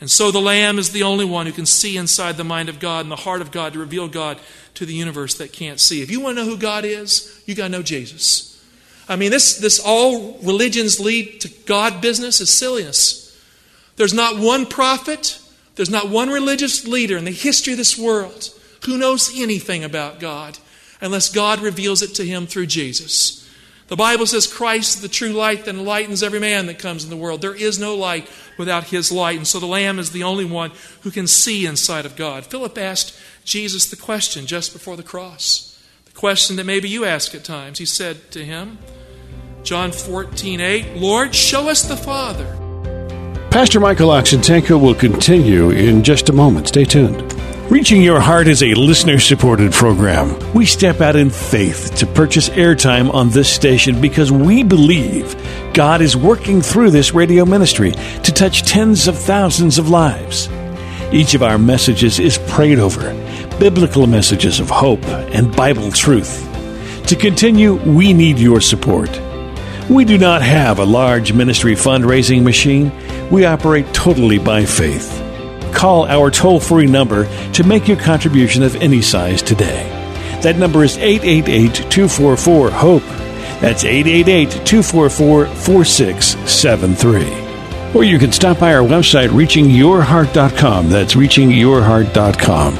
And 0.00 0.10
so 0.10 0.30
the 0.30 0.40
Lamb 0.40 0.78
is 0.78 0.92
the 0.92 1.02
only 1.02 1.26
one 1.26 1.46
who 1.46 1.52
can 1.52 1.66
see 1.66 1.96
inside 1.96 2.36
the 2.36 2.44
mind 2.44 2.68
of 2.70 2.80
God 2.80 3.04
and 3.04 3.12
the 3.12 3.16
heart 3.16 3.42
of 3.42 3.50
God 3.50 3.74
to 3.74 3.78
reveal 3.78 4.08
God 4.08 4.38
to 4.74 4.86
the 4.86 4.94
universe 4.94 5.34
that 5.36 5.52
can't 5.52 5.78
see. 5.78 6.00
If 6.02 6.10
you 6.10 6.20
want 6.20 6.38
to 6.38 6.44
know 6.44 6.50
who 6.50 6.56
God 6.56 6.84
is, 6.86 7.42
you 7.46 7.54
got 7.54 7.64
to 7.64 7.68
know 7.68 7.82
Jesus. 7.82 8.46
I 9.08 9.16
mean, 9.16 9.30
this, 9.30 9.58
this 9.58 9.80
all 9.84 10.38
religions 10.38 11.00
lead 11.00 11.40
to 11.42 11.48
God 11.66 12.00
business 12.00 12.40
is 12.40 12.48
silliness. 12.48 13.26
There's 13.96 14.14
not 14.14 14.38
one 14.38 14.64
prophet, 14.64 15.38
there's 15.74 15.90
not 15.90 16.08
one 16.08 16.30
religious 16.30 16.86
leader 16.86 17.18
in 17.18 17.24
the 17.24 17.30
history 17.30 17.74
of 17.74 17.78
this 17.78 17.98
world 17.98 18.50
who 18.86 18.96
knows 18.96 19.30
anything 19.36 19.84
about 19.84 20.20
God 20.20 20.58
unless 21.00 21.28
God 21.28 21.60
reveals 21.60 22.00
it 22.00 22.14
to 22.14 22.24
him 22.24 22.46
through 22.46 22.66
Jesus. 22.66 23.39
The 23.90 23.96
Bible 23.96 24.24
says 24.24 24.46
Christ 24.46 24.94
is 24.94 25.02
the 25.02 25.08
true 25.08 25.32
light 25.32 25.64
that 25.64 25.74
enlightens 25.74 26.22
every 26.22 26.38
man 26.38 26.66
that 26.66 26.78
comes 26.78 27.02
in 27.02 27.10
the 27.10 27.16
world. 27.16 27.42
There 27.42 27.56
is 27.56 27.76
no 27.76 27.96
light 27.96 28.30
without 28.56 28.84
his 28.84 29.10
light. 29.10 29.36
And 29.36 29.46
so 29.46 29.58
the 29.58 29.66
Lamb 29.66 29.98
is 29.98 30.12
the 30.12 30.22
only 30.22 30.44
one 30.44 30.70
who 31.00 31.10
can 31.10 31.26
see 31.26 31.66
inside 31.66 32.06
of 32.06 32.14
God. 32.14 32.46
Philip 32.46 32.78
asked 32.78 33.18
Jesus 33.44 33.90
the 33.90 33.96
question 33.96 34.46
just 34.46 34.72
before 34.72 34.96
the 34.96 35.02
cross. 35.02 35.76
The 36.04 36.12
question 36.12 36.54
that 36.54 36.66
maybe 36.66 36.88
you 36.88 37.04
ask 37.04 37.34
at 37.34 37.42
times. 37.42 37.80
He 37.80 37.84
said 37.84 38.30
to 38.30 38.44
him, 38.44 38.78
John 39.64 39.90
14, 39.90 40.60
8, 40.60 40.96
Lord, 40.96 41.34
show 41.34 41.68
us 41.68 41.82
the 41.82 41.96
Father. 41.96 42.46
Pastor 43.50 43.80
Michael 43.80 44.10
Oxentenko 44.10 44.80
will 44.80 44.94
continue 44.94 45.70
in 45.70 46.04
just 46.04 46.28
a 46.28 46.32
moment. 46.32 46.68
Stay 46.68 46.84
tuned. 46.84 47.18
Reaching 47.70 48.02
Your 48.02 48.18
Heart 48.18 48.48
is 48.48 48.64
a 48.64 48.74
listener 48.74 49.20
supported 49.20 49.70
program. 49.70 50.36
We 50.52 50.66
step 50.66 51.00
out 51.00 51.14
in 51.14 51.30
faith 51.30 51.94
to 51.98 52.06
purchase 52.06 52.48
airtime 52.48 53.14
on 53.14 53.30
this 53.30 53.48
station 53.48 54.00
because 54.00 54.32
we 54.32 54.64
believe 54.64 55.36
God 55.72 56.00
is 56.00 56.16
working 56.16 56.62
through 56.62 56.90
this 56.90 57.14
radio 57.14 57.44
ministry 57.44 57.92
to 57.92 58.32
touch 58.32 58.62
tens 58.62 59.06
of 59.06 59.16
thousands 59.16 59.78
of 59.78 59.88
lives. 59.88 60.48
Each 61.12 61.34
of 61.34 61.44
our 61.44 61.58
messages 61.58 62.18
is 62.18 62.38
prayed 62.48 62.80
over, 62.80 63.12
biblical 63.60 64.08
messages 64.08 64.58
of 64.58 64.68
hope 64.68 65.04
and 65.04 65.54
Bible 65.54 65.92
truth. 65.92 66.44
To 67.06 67.14
continue, 67.14 67.74
we 67.74 68.12
need 68.12 68.40
your 68.40 68.60
support. 68.60 69.10
We 69.88 70.04
do 70.04 70.18
not 70.18 70.42
have 70.42 70.80
a 70.80 70.84
large 70.84 71.32
ministry 71.32 71.74
fundraising 71.74 72.42
machine. 72.42 72.90
We 73.30 73.44
operate 73.44 73.94
totally 73.94 74.40
by 74.40 74.64
faith. 74.64 75.29
Call 75.72 76.06
our 76.06 76.30
toll 76.30 76.60
free 76.60 76.86
number 76.86 77.24
to 77.52 77.64
make 77.64 77.88
your 77.88 77.96
contribution 77.96 78.62
of 78.62 78.76
any 78.76 79.02
size 79.02 79.42
today. 79.42 79.88
That 80.42 80.56
number 80.56 80.84
is 80.84 80.96
888 80.96 81.90
244 81.90 82.70
HOPE. 82.70 83.02
That's 83.60 83.84
888 83.84 84.66
244 84.66 85.46
4673. 85.46 87.94
Or 87.94 88.04
you 88.04 88.18
can 88.18 88.32
stop 88.32 88.60
by 88.60 88.74
our 88.74 88.82
website, 88.82 89.28
reachingyourheart.com. 89.28 90.88
That's 90.88 91.14
reachingyourheart.com. 91.14 92.74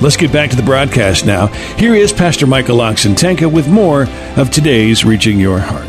Let's 0.00 0.16
get 0.16 0.32
back 0.32 0.50
to 0.50 0.56
the 0.56 0.62
broadcast 0.62 1.24
now. 1.24 1.46
Here 1.76 1.94
is 1.94 2.12
Pastor 2.12 2.46
Michael 2.46 2.78
Oxentenko 2.78 3.52
with 3.52 3.68
more 3.68 4.06
of 4.36 4.50
today's 4.50 5.04
Reaching 5.04 5.38
Your 5.38 5.58
Heart. 5.58 5.86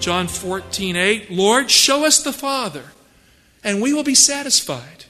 John 0.00 0.28
14, 0.28 0.96
8. 0.96 1.30
Lord, 1.30 1.70
show 1.70 2.06
us 2.06 2.22
the 2.22 2.32
Father 2.32 2.84
and 3.64 3.82
we 3.82 3.92
will 3.92 4.04
be 4.04 4.14
satisfied. 4.14 5.04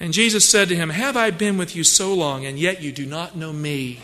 And 0.00 0.12
Jesus 0.12 0.48
said 0.48 0.68
to 0.68 0.76
him, 0.76 0.90
Have 0.90 1.16
I 1.16 1.30
been 1.30 1.56
with 1.56 1.74
you 1.76 1.84
so 1.84 2.14
long, 2.14 2.44
and 2.44 2.58
yet 2.58 2.82
you 2.82 2.92
do 2.92 3.06
not 3.06 3.36
know 3.36 3.52
me? 3.52 4.00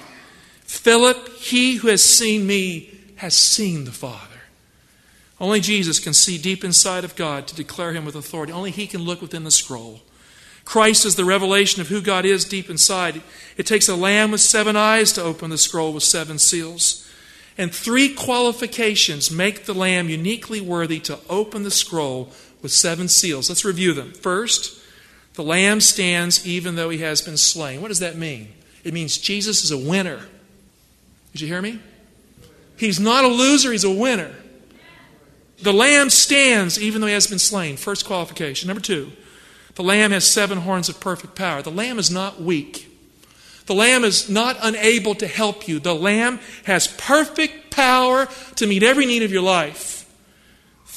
Philip, 0.62 1.28
he 1.36 1.76
who 1.76 1.88
has 1.88 2.02
seen 2.02 2.46
me 2.46 2.90
has 3.16 3.34
seen 3.34 3.84
the 3.84 3.92
Father. 3.92 4.26
Only 5.40 5.60
Jesus 5.60 5.98
can 5.98 6.12
see 6.14 6.38
deep 6.38 6.64
inside 6.64 7.02
of 7.02 7.16
God 7.16 7.46
to 7.48 7.56
declare 7.56 7.92
him 7.92 8.04
with 8.04 8.14
authority. 8.14 8.52
Only 8.52 8.70
he 8.70 8.86
can 8.86 9.02
look 9.02 9.22
within 9.22 9.44
the 9.44 9.50
scroll. 9.50 10.00
Christ 10.64 11.04
is 11.04 11.16
the 11.16 11.24
revelation 11.24 11.80
of 11.80 11.88
who 11.88 12.00
God 12.00 12.24
is 12.24 12.44
deep 12.44 12.70
inside. 12.70 13.22
It 13.56 13.66
takes 13.66 13.88
a 13.88 13.96
lamb 13.96 14.30
with 14.30 14.40
seven 14.40 14.76
eyes 14.76 15.12
to 15.14 15.22
open 15.22 15.50
the 15.50 15.58
scroll 15.58 15.92
with 15.92 16.02
seven 16.02 16.38
seals. 16.38 17.10
And 17.58 17.74
three 17.74 18.14
qualifications 18.14 19.30
make 19.30 19.64
the 19.64 19.74
lamb 19.74 20.08
uniquely 20.08 20.60
worthy 20.60 21.00
to 21.00 21.18
open 21.28 21.62
the 21.62 21.70
scroll 21.70 22.30
with 22.62 22.72
seven 22.72 23.08
seals. 23.08 23.48
Let's 23.48 23.64
review 23.64 23.92
them. 23.92 24.12
First, 24.12 24.78
the 25.34 25.42
lamb 25.42 25.80
stands 25.80 26.46
even 26.46 26.74
though 26.74 26.90
he 26.90 26.98
has 26.98 27.22
been 27.22 27.36
slain. 27.36 27.80
What 27.80 27.88
does 27.88 28.00
that 28.00 28.16
mean? 28.16 28.52
It 28.84 28.94
means 28.94 29.18
Jesus 29.18 29.64
is 29.64 29.70
a 29.70 29.78
winner. 29.78 30.20
Did 31.32 31.42
you 31.42 31.48
hear 31.48 31.62
me? 31.62 31.80
He's 32.76 32.98
not 32.98 33.24
a 33.24 33.28
loser, 33.28 33.72
he's 33.72 33.84
a 33.84 33.90
winner. 33.90 34.34
The 35.62 35.72
lamb 35.72 36.08
stands 36.08 36.80
even 36.80 37.00
though 37.00 37.06
he 37.06 37.12
has 37.12 37.26
been 37.26 37.38
slain. 37.38 37.76
First 37.76 38.06
qualification. 38.06 38.68
Number 38.68 38.80
two, 38.80 39.12
the 39.74 39.82
lamb 39.82 40.10
has 40.10 40.24
seven 40.24 40.58
horns 40.58 40.88
of 40.88 41.00
perfect 41.00 41.34
power. 41.34 41.62
The 41.62 41.70
lamb 41.70 41.98
is 41.98 42.10
not 42.10 42.40
weak. 42.40 42.86
The 43.66 43.74
lamb 43.74 44.02
is 44.02 44.28
not 44.28 44.56
unable 44.62 45.14
to 45.16 45.26
help 45.26 45.68
you. 45.68 45.78
The 45.78 45.94
lamb 45.94 46.40
has 46.64 46.88
perfect 46.88 47.70
power 47.70 48.26
to 48.56 48.66
meet 48.66 48.82
every 48.82 49.06
need 49.06 49.22
of 49.22 49.30
your 49.30 49.42
life. 49.42 49.99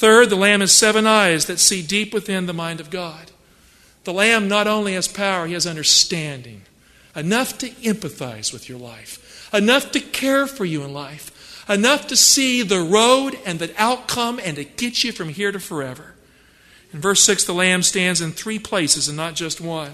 Third, 0.03 0.29
the 0.29 0.36
Lamb 0.36 0.60
has 0.60 0.74
seven 0.74 1.07
eyes 1.07 1.45
that 1.45 1.62
see 1.62 1.81
deep 1.81 2.13
within 2.13 2.45
the 2.45 2.51
mind 2.51 2.81
of 2.81 2.89
God. 2.89 3.31
The 4.03 4.12
Lamb 4.12 4.50
not 4.50 4.67
only 4.67 4.95
has 4.95 5.07
power, 5.07 5.48
he 5.48 5.53
has 5.53 5.65
understanding, 5.65 6.63
enough 7.15 7.57
to 7.60 7.69
empathize 7.69 8.51
with 8.51 8.67
your 8.67 8.77
life, 8.77 9.50
enough 9.53 9.91
to 9.91 10.01
care 10.01 10.45
for 10.45 10.65
you 10.65 10.83
in 10.83 10.91
life, 10.91 11.63
enough 11.69 12.07
to 12.07 12.17
see 12.17 12.63
the 12.63 12.81
road 12.81 13.39
and 13.45 13.60
the 13.60 13.74
outcome 13.77 14.41
and 14.43 14.57
to 14.57 14.65
get 14.65 15.05
you 15.05 15.13
from 15.13 15.29
here 15.29 15.53
to 15.53 15.59
forever. 15.61 16.16
In 16.92 17.00
verse 17.00 17.24
6, 17.24 17.46
the 17.46 17.53
Lamb 17.53 17.81
stands 17.81 18.20
in 18.20 18.33
three 18.33 18.59
places 18.59 19.07
and 19.07 19.16
not 19.16 19.35
just 19.35 19.61
one. 19.61 19.94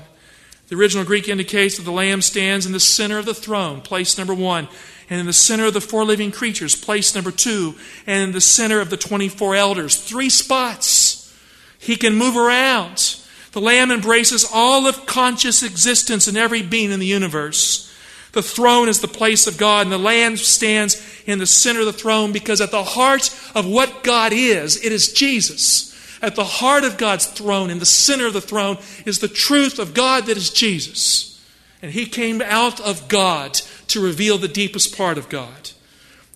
The 0.70 0.76
original 0.76 1.06
Greek 1.06 1.30
indicates 1.30 1.78
that 1.78 1.84
the 1.84 1.92
Lamb 1.92 2.24
stands 2.24 2.66
in 2.66 2.72
the 2.72 2.80
center 2.80 3.20
of 3.20 3.28
the 3.28 3.36
throne, 3.36 3.82
place 3.82 4.18
number 4.18 4.34
one 4.34 4.70
and 5.10 5.20
in 5.20 5.26
the 5.26 5.34
center 5.34 5.66
of 5.66 5.74
the 5.74 5.82
four 5.82 6.06
living 6.06 6.32
creatures, 6.32 6.76
place 6.76 7.16
number 7.16 7.32
two, 7.32 7.76
and 8.06 8.24
in 8.24 8.32
the 8.32 8.42
center 8.42 8.80
of 8.80 8.90
the 8.90 8.98
24 8.98 9.56
elders. 9.56 9.96
Three 9.96 10.30
spots. 10.30 11.34
He 11.80 11.96
can 11.96 12.16
move 12.16 12.38
around. 12.38 13.16
The 13.52 13.62
Lamb 13.62 13.90
embraces 13.90 14.48
all 14.54 14.86
of 14.86 15.06
conscious 15.06 15.64
existence 15.64 16.28
and 16.28 16.38
every 16.38 16.62
being 16.62 16.92
in 16.92 17.00
the 17.00 17.06
universe. 17.06 17.88
The 18.34 18.44
throne 18.44 18.90
is 18.90 19.02
the 19.02 19.08
place 19.08 19.48
of 19.48 19.58
God, 19.58 19.88
and 19.88 19.92
the 19.92 19.98
Lamb 19.98 20.38
stands 20.38 21.02
in 21.26 21.40
the 21.40 21.48
center 21.48 21.80
of 21.80 21.88
the 21.88 21.94
throne 21.94 22.32
because 22.32 22.62
at 22.62 22.70
the 22.70 22.84
heart 22.84 23.36
of 23.56 23.66
what 23.66 24.04
God 24.04 24.34
is, 24.34 24.84
it 24.84 24.92
is 24.92 25.12
Jesus. 25.14 25.90
At 26.22 26.36
the 26.36 26.44
heart 26.44 26.84
of 26.84 26.98
God's 26.98 27.26
throne, 27.26 27.72
in 27.72 27.80
the 27.80 27.86
center 27.86 28.28
of 28.28 28.34
the 28.34 28.42
throne, 28.42 28.78
is 29.06 29.20
the 29.20 29.28
truth 29.28 29.80
of 29.80 29.96
God 29.96 30.26
that 30.26 30.38
is 30.38 30.52
Jesus. 30.52 31.39
And 31.82 31.92
He 31.92 32.06
came 32.06 32.42
out 32.42 32.80
of 32.80 33.08
God 33.08 33.54
to 33.88 34.04
reveal 34.04 34.38
the 34.38 34.48
deepest 34.48 34.96
part 34.96 35.18
of 35.18 35.30
God. 35.30 35.72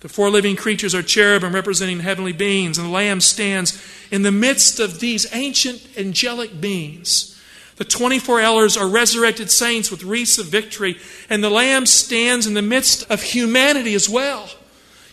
The 0.00 0.08
four 0.08 0.28
living 0.28 0.54
creatures 0.54 0.94
are 0.94 1.02
cherubim 1.02 1.54
representing 1.54 2.00
heavenly 2.00 2.34
beings, 2.34 2.76
and 2.76 2.88
the 2.88 2.92
Lamb 2.92 3.22
stands 3.22 3.82
in 4.10 4.22
the 4.22 4.30
midst 4.30 4.78
of 4.78 5.00
these 5.00 5.26
ancient 5.32 5.86
angelic 5.96 6.60
beings. 6.60 7.40
The 7.76 7.84
24 7.84 8.40
elders 8.40 8.76
are 8.76 8.86
resurrected 8.86 9.50
saints 9.50 9.90
with 9.90 10.04
wreaths 10.04 10.38
of 10.38 10.46
victory, 10.46 10.98
and 11.30 11.42
the 11.42 11.50
Lamb 11.50 11.86
stands 11.86 12.46
in 12.46 12.54
the 12.54 12.62
midst 12.62 13.10
of 13.10 13.22
humanity 13.22 13.94
as 13.94 14.08
well. 14.08 14.50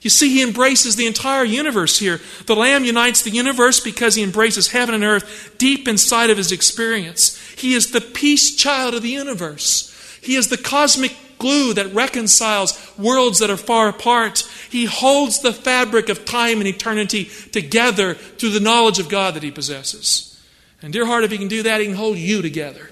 You 0.02 0.10
see, 0.10 0.30
he 0.30 0.44
embraces 0.44 0.96
the 0.96 1.08
entire 1.08 1.44
universe 1.44 2.00
here. 2.00 2.20
The 2.48 2.56
Lamb 2.56 2.84
unites 2.84 3.22
the 3.22 3.30
universe 3.30 3.80
because 3.80 4.16
he 4.16 4.24
embraces 4.24 4.72
heaven 4.72 4.96
and 4.96 5.04
earth 5.04 5.56
deep 5.58 5.88
inside 5.88 6.30
of 6.30 6.38
his 6.38 6.52
experience. 6.52 7.38
He 7.56 7.76
is 7.76 7.92
the 7.92 8.02
peace 8.02 8.56
child 8.56 8.96
of 8.96 9.04
the 9.04 9.10
universe. 9.10 9.91
He 10.22 10.36
is 10.36 10.48
the 10.50 10.58
cosmic 10.58 11.16
glue 11.40 11.74
that 11.74 11.94
reconciles 11.94 12.94
worlds 12.98 13.40
that 13.40 13.50
are 13.50 13.58
far 13.58 13.90
apart. 13.90 14.40
He 14.70 14.86
holds 14.86 15.40
the 15.40 15.52
fabric 15.52 16.08
of 16.08 16.24
time 16.24 16.60
and 16.60 16.68
eternity 16.68 17.26
together 17.52 18.14
through 18.14 18.52
the 18.52 18.60
knowledge 18.60 19.00
of 19.00 19.10
God 19.10 19.34
that 19.34 19.44
he 19.44 19.52
possesses. 19.52 20.40
And, 20.82 20.94
dear 20.94 21.06
heart, 21.06 21.24
if 21.24 21.32
he 21.32 21.38
can 21.38 21.48
do 21.48 21.64
that, 21.64 21.82
he 21.82 21.88
can 21.88 21.96
hold 21.96 22.18
you 22.18 22.42
together. 22.42 22.92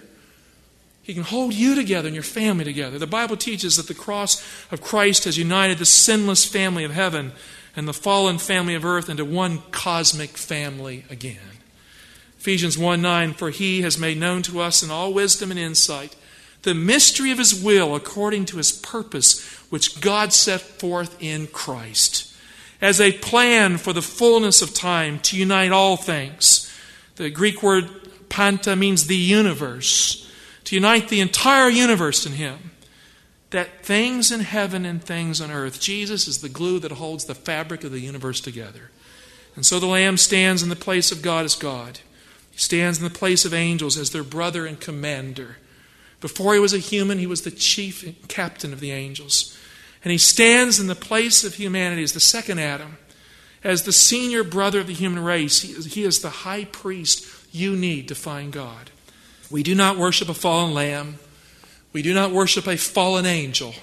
He 1.03 1.13
can 1.13 1.23
hold 1.23 1.53
you 1.53 1.73
together 1.73 2.07
and 2.07 2.15
your 2.15 2.23
family 2.23 2.63
together. 2.63 2.99
The 2.99 3.07
Bible 3.07 3.37
teaches 3.37 3.77
that 3.77 3.87
the 3.87 3.95
cross 3.95 4.43
of 4.71 4.81
Christ 4.81 5.23
has 5.23 5.37
united 5.37 5.77
the 5.77 5.85
sinless 5.85 6.45
family 6.45 6.83
of 6.83 6.91
heaven 6.91 7.31
and 7.75 7.87
the 7.87 7.93
fallen 7.93 8.37
family 8.37 8.75
of 8.75 8.85
earth 8.85 9.09
into 9.09 9.25
one 9.25 9.59
cosmic 9.71 10.31
family 10.31 11.05
again. 11.09 11.39
Ephesians 12.37 12.77
1 12.77 13.01
9, 13.01 13.33
for 13.33 13.49
he 13.49 13.81
has 13.81 13.97
made 13.97 14.17
known 14.17 14.41
to 14.43 14.59
us 14.59 14.83
in 14.83 14.91
all 14.91 15.13
wisdom 15.13 15.49
and 15.51 15.59
insight 15.59 16.15
the 16.63 16.75
mystery 16.75 17.31
of 17.31 17.37
his 17.37 17.61
will 17.61 17.95
according 17.95 18.45
to 18.45 18.57
his 18.57 18.71
purpose, 18.71 19.45
which 19.69 20.01
God 20.01 20.33
set 20.33 20.61
forth 20.61 21.15
in 21.21 21.47
Christ, 21.47 22.33
as 22.81 22.99
a 22.99 23.13
plan 23.13 23.77
for 23.77 23.93
the 23.93 24.01
fullness 24.01 24.61
of 24.61 24.73
time 24.73 25.19
to 25.19 25.37
unite 25.37 25.71
all 25.71 25.97
things. 25.97 26.65
The 27.15 27.29
Greek 27.29 27.61
word 27.61 27.89
panta 28.29 28.75
means 28.75 29.07
the 29.07 29.15
universe, 29.15 30.31
to 30.65 30.75
unite 30.75 31.09
the 31.09 31.21
entire 31.21 31.69
universe 31.69 32.25
in 32.25 32.33
him. 32.33 32.71
That 33.51 33.83
things 33.83 34.31
in 34.31 34.41
heaven 34.41 34.85
and 34.85 35.03
things 35.03 35.41
on 35.41 35.49
earth, 35.49 35.81
Jesus 35.81 36.27
is 36.27 36.41
the 36.41 36.49
glue 36.49 36.77
that 36.79 36.91
holds 36.91 37.25
the 37.25 37.33
fabric 37.33 37.83
of 37.83 37.91
the 37.91 37.99
universe 37.99 38.39
together. 38.39 38.91
And 39.55 39.65
so 39.65 39.79
the 39.79 39.87
Lamb 39.87 40.17
stands 40.17 40.61
in 40.61 40.69
the 40.69 40.75
place 40.75 41.11
of 41.11 41.23
God 41.23 41.45
as 41.45 41.55
God. 41.55 41.99
He 42.51 42.59
stands 42.59 42.99
in 42.99 43.03
the 43.03 43.09
place 43.09 43.45
of 43.45 43.53
angels 43.53 43.97
as 43.97 44.11
their 44.11 44.23
brother 44.23 44.67
and 44.67 44.79
commander. 44.79 45.57
Before 46.21 46.53
he 46.53 46.59
was 46.59 46.73
a 46.73 46.79
human, 46.79 47.17
he 47.17 47.27
was 47.27 47.43
the 47.43 47.51
chief 47.51 48.27
captain 48.27 48.73
of 48.73 48.79
the 48.79 48.91
angels. 48.91 49.57
And 50.03 50.11
he 50.11 50.17
stands 50.17 50.79
in 50.79 50.87
the 50.87 50.95
place 50.95 51.43
of 51.43 51.55
humanity 51.55 52.03
as 52.03 52.13
the 52.13 52.19
second 52.19 52.59
Adam, 52.59 52.97
as 53.63 53.83
the 53.83 53.91
senior 53.91 54.43
brother 54.43 54.79
of 54.79 54.87
the 54.87 54.93
human 54.93 55.23
race. 55.23 55.61
He, 55.61 55.73
he 55.89 56.03
is 56.03 56.19
the 56.19 56.29
high 56.29 56.65
priest 56.65 57.27
you 57.51 57.75
need 57.75 58.07
to 58.07 58.15
find 58.15 58.51
God. 58.51 58.91
We 59.49 59.63
do 59.63 59.75
not 59.75 59.97
worship 59.97 60.29
a 60.29 60.33
fallen 60.33 60.73
lamb. 60.73 61.19
We 61.91 62.01
do 62.01 62.13
not 62.13 62.31
worship 62.31 62.67
a 62.67 62.77
fallen 62.77 63.25
angel. 63.25 63.73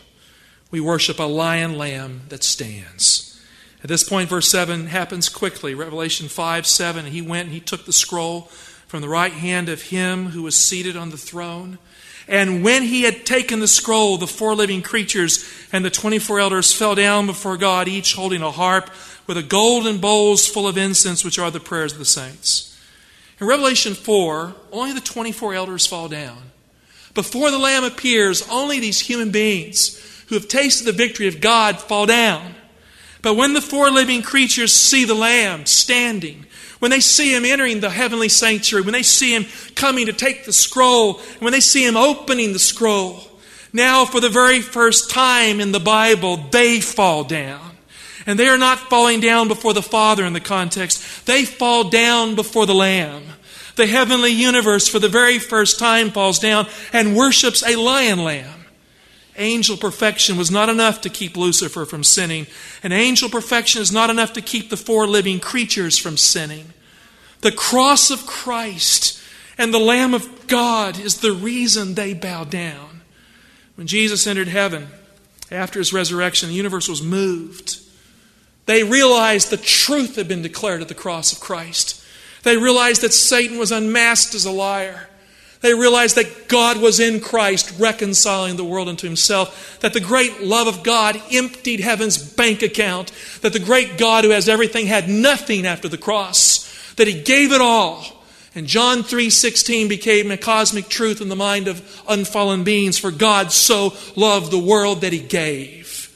We 0.70 0.80
worship 0.80 1.18
a 1.18 1.24
lion 1.24 1.76
lamb 1.76 2.22
that 2.28 2.44
stands. 2.44 3.40
At 3.82 3.88
this 3.88 4.08
point, 4.08 4.28
verse 4.28 4.50
7 4.50 4.86
happens 4.86 5.28
quickly. 5.28 5.74
Revelation 5.74 6.28
5 6.28 6.66
7. 6.66 7.06
He 7.06 7.22
went 7.22 7.46
and 7.46 7.54
he 7.54 7.60
took 7.60 7.84
the 7.84 7.92
scroll 7.92 8.42
from 8.86 9.00
the 9.00 9.08
right 9.08 9.32
hand 9.32 9.68
of 9.68 9.82
him 9.82 10.26
who 10.26 10.42
was 10.42 10.54
seated 10.54 10.96
on 10.96 11.10
the 11.10 11.16
throne. 11.16 11.78
And 12.28 12.64
when 12.64 12.82
he 12.82 13.02
had 13.02 13.24
taken 13.24 13.60
the 13.60 13.68
scroll, 13.68 14.18
the 14.18 14.26
four 14.26 14.54
living 14.54 14.82
creatures 14.82 15.48
and 15.72 15.84
the 15.84 15.90
24 15.90 16.40
elders 16.40 16.72
fell 16.72 16.96
down 16.96 17.26
before 17.26 17.56
God, 17.56 17.86
each 17.86 18.14
holding 18.14 18.42
a 18.42 18.50
harp 18.50 18.90
with 19.28 19.36
a 19.36 19.42
golden 19.42 19.98
bowls 19.98 20.46
full 20.46 20.66
of 20.66 20.76
incense, 20.76 21.24
which 21.24 21.38
are 21.38 21.50
the 21.50 21.60
prayers 21.60 21.92
of 21.92 21.98
the 21.98 22.04
saints. 22.04 22.76
In 23.40 23.46
Revelation 23.46 23.94
4, 23.94 24.54
only 24.72 24.92
the 24.92 25.00
24 25.00 25.54
elders 25.54 25.86
fall 25.86 26.08
down. 26.08 26.50
Before 27.14 27.50
the 27.50 27.58
Lamb 27.58 27.84
appears, 27.84 28.46
only 28.50 28.80
these 28.80 29.00
human 29.00 29.30
beings 29.30 30.02
who 30.28 30.34
have 30.34 30.48
tasted 30.48 30.84
the 30.84 30.92
victory 30.92 31.28
of 31.28 31.40
God 31.40 31.78
fall 31.78 32.06
down. 32.06 32.55
But 33.26 33.34
when 33.34 33.54
the 33.54 33.60
four 33.60 33.90
living 33.90 34.22
creatures 34.22 34.72
see 34.72 35.04
the 35.04 35.12
Lamb 35.12 35.66
standing, 35.66 36.46
when 36.78 36.92
they 36.92 37.00
see 37.00 37.34
him 37.34 37.44
entering 37.44 37.80
the 37.80 37.90
heavenly 37.90 38.28
sanctuary, 38.28 38.84
when 38.84 38.92
they 38.92 39.02
see 39.02 39.34
him 39.34 39.46
coming 39.74 40.06
to 40.06 40.12
take 40.12 40.44
the 40.44 40.52
scroll, 40.52 41.14
when 41.40 41.50
they 41.50 41.58
see 41.58 41.84
him 41.84 41.96
opening 41.96 42.52
the 42.52 42.60
scroll, 42.60 43.18
now 43.72 44.04
for 44.04 44.20
the 44.20 44.28
very 44.28 44.60
first 44.60 45.10
time 45.10 45.58
in 45.58 45.72
the 45.72 45.80
Bible, 45.80 46.36
they 46.36 46.80
fall 46.80 47.24
down. 47.24 47.72
And 48.26 48.38
they 48.38 48.46
are 48.46 48.56
not 48.56 48.78
falling 48.78 49.18
down 49.18 49.48
before 49.48 49.74
the 49.74 49.82
Father 49.82 50.24
in 50.24 50.32
the 50.32 50.38
context, 50.38 51.26
they 51.26 51.44
fall 51.44 51.90
down 51.90 52.36
before 52.36 52.64
the 52.64 52.76
Lamb. 52.76 53.24
The 53.74 53.88
heavenly 53.88 54.30
universe, 54.30 54.86
for 54.86 55.00
the 55.00 55.08
very 55.08 55.40
first 55.40 55.80
time, 55.80 56.12
falls 56.12 56.38
down 56.38 56.68
and 56.92 57.16
worships 57.16 57.66
a 57.66 57.74
lion 57.74 58.22
lamb. 58.22 58.55
Angel 59.38 59.76
perfection 59.76 60.36
was 60.36 60.50
not 60.50 60.68
enough 60.68 61.02
to 61.02 61.10
keep 61.10 61.36
Lucifer 61.36 61.84
from 61.84 62.02
sinning, 62.02 62.46
and 62.82 62.92
angel 62.92 63.28
perfection 63.28 63.82
is 63.82 63.92
not 63.92 64.08
enough 64.08 64.32
to 64.32 64.40
keep 64.40 64.70
the 64.70 64.76
four 64.76 65.06
living 65.06 65.40
creatures 65.40 65.98
from 65.98 66.16
sinning. 66.16 66.72
The 67.42 67.52
cross 67.52 68.10
of 68.10 68.26
Christ 68.26 69.20
and 69.58 69.72
the 69.72 69.78
Lamb 69.78 70.14
of 70.14 70.46
God 70.46 70.98
is 70.98 71.18
the 71.18 71.32
reason 71.32 71.94
they 71.94 72.14
bow 72.14 72.44
down. 72.44 73.02
When 73.74 73.86
Jesus 73.86 74.26
entered 74.26 74.48
heaven 74.48 74.88
after 75.50 75.78
his 75.78 75.92
resurrection, 75.92 76.48
the 76.48 76.54
universe 76.54 76.88
was 76.88 77.02
moved. 77.02 77.78
They 78.64 78.82
realized 78.82 79.50
the 79.50 79.56
truth 79.56 80.16
had 80.16 80.28
been 80.28 80.42
declared 80.42 80.82
at 80.82 80.88
the 80.88 80.94
cross 80.94 81.32
of 81.32 81.40
Christ. 81.40 82.02
They 82.42 82.56
realized 82.56 83.02
that 83.02 83.12
Satan 83.12 83.58
was 83.58 83.70
unmasked 83.70 84.34
as 84.34 84.44
a 84.44 84.50
liar. 84.50 85.08
They 85.62 85.74
realized 85.74 86.16
that 86.16 86.48
God 86.48 86.80
was 86.80 87.00
in 87.00 87.20
Christ 87.20 87.72
reconciling 87.78 88.56
the 88.56 88.64
world 88.64 88.88
unto 88.88 89.06
himself, 89.06 89.78
that 89.80 89.92
the 89.92 90.00
great 90.00 90.42
love 90.42 90.66
of 90.66 90.82
God 90.82 91.20
emptied 91.32 91.80
heaven's 91.80 92.18
bank 92.18 92.62
account, 92.62 93.10
that 93.40 93.52
the 93.52 93.58
great 93.58 93.98
God 93.98 94.24
who 94.24 94.30
has 94.30 94.48
everything 94.48 94.86
had 94.86 95.08
nothing 95.08 95.66
after 95.66 95.88
the 95.88 95.98
cross, 95.98 96.94
that 96.96 97.08
he 97.08 97.20
gave 97.20 97.52
it 97.52 97.60
all. 97.60 98.24
And 98.54 98.66
John 98.66 99.02
3:16 99.02 99.88
became 99.88 100.30
a 100.30 100.38
cosmic 100.38 100.88
truth 100.88 101.20
in 101.20 101.28
the 101.28 101.36
mind 101.36 101.68
of 101.68 101.82
unfallen 102.08 102.64
beings 102.64 102.98
for 102.98 103.10
God 103.10 103.52
so 103.52 103.94
loved 104.14 104.50
the 104.50 104.58
world 104.58 105.02
that 105.02 105.12
he 105.12 105.18
gave. 105.18 106.10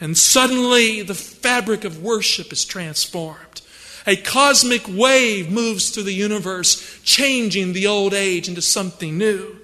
And 0.00 0.16
suddenly 0.16 1.02
the 1.02 1.14
fabric 1.14 1.84
of 1.84 2.02
worship 2.02 2.52
is 2.52 2.64
transformed. 2.64 3.60
A 4.06 4.16
cosmic 4.16 4.86
wave 4.88 5.50
moves 5.50 5.90
through 5.90 6.04
the 6.04 6.12
universe, 6.12 7.00
changing 7.02 7.72
the 7.72 7.88
old 7.88 8.14
age 8.14 8.48
into 8.48 8.62
something 8.62 9.18
new. 9.18 9.56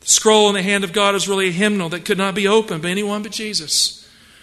The 0.00 0.06
scroll 0.06 0.48
in 0.48 0.54
the 0.54 0.62
hand 0.62 0.84
of 0.84 0.92
God 0.92 1.14
is 1.14 1.28
really 1.28 1.48
a 1.48 1.52
hymnal 1.52 1.88
that 1.90 2.04
could 2.04 2.18
not 2.18 2.34
be 2.34 2.46
opened 2.46 2.82
by 2.82 2.90
anyone 2.90 3.22
but 3.22 3.32
Jesus. 3.32 3.98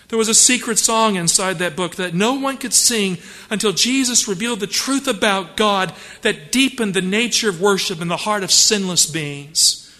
There 0.07 0.17
was 0.17 0.29
a 0.29 0.33
secret 0.33 0.79
song 0.79 1.15
inside 1.15 1.59
that 1.59 1.75
book 1.75 1.95
that 1.95 2.15
no 2.15 2.33
one 2.33 2.57
could 2.57 2.73
sing 2.73 3.19
until 3.51 3.71
Jesus 3.71 4.27
revealed 4.27 4.59
the 4.59 4.67
truth 4.67 5.07
about 5.07 5.55
God 5.55 5.93
that 6.21 6.51
deepened 6.51 6.95
the 6.95 7.01
nature 7.01 7.49
of 7.49 7.61
worship 7.61 8.01
in 8.01 8.07
the 8.07 8.17
heart 8.17 8.43
of 8.43 8.51
sinless 8.51 9.05
beings. 9.05 9.95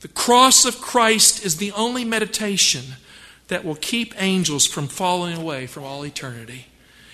The 0.00 0.08
cross 0.08 0.64
of 0.64 0.80
Christ 0.80 1.44
is 1.44 1.58
the 1.58 1.72
only 1.72 2.06
meditation 2.06 2.94
that 3.48 3.64
will 3.64 3.74
keep 3.74 4.14
angels 4.16 4.64
from 4.64 4.88
falling 4.88 5.36
away 5.36 5.66
from 5.66 5.84
all 5.84 6.06
eternity. 6.06 6.66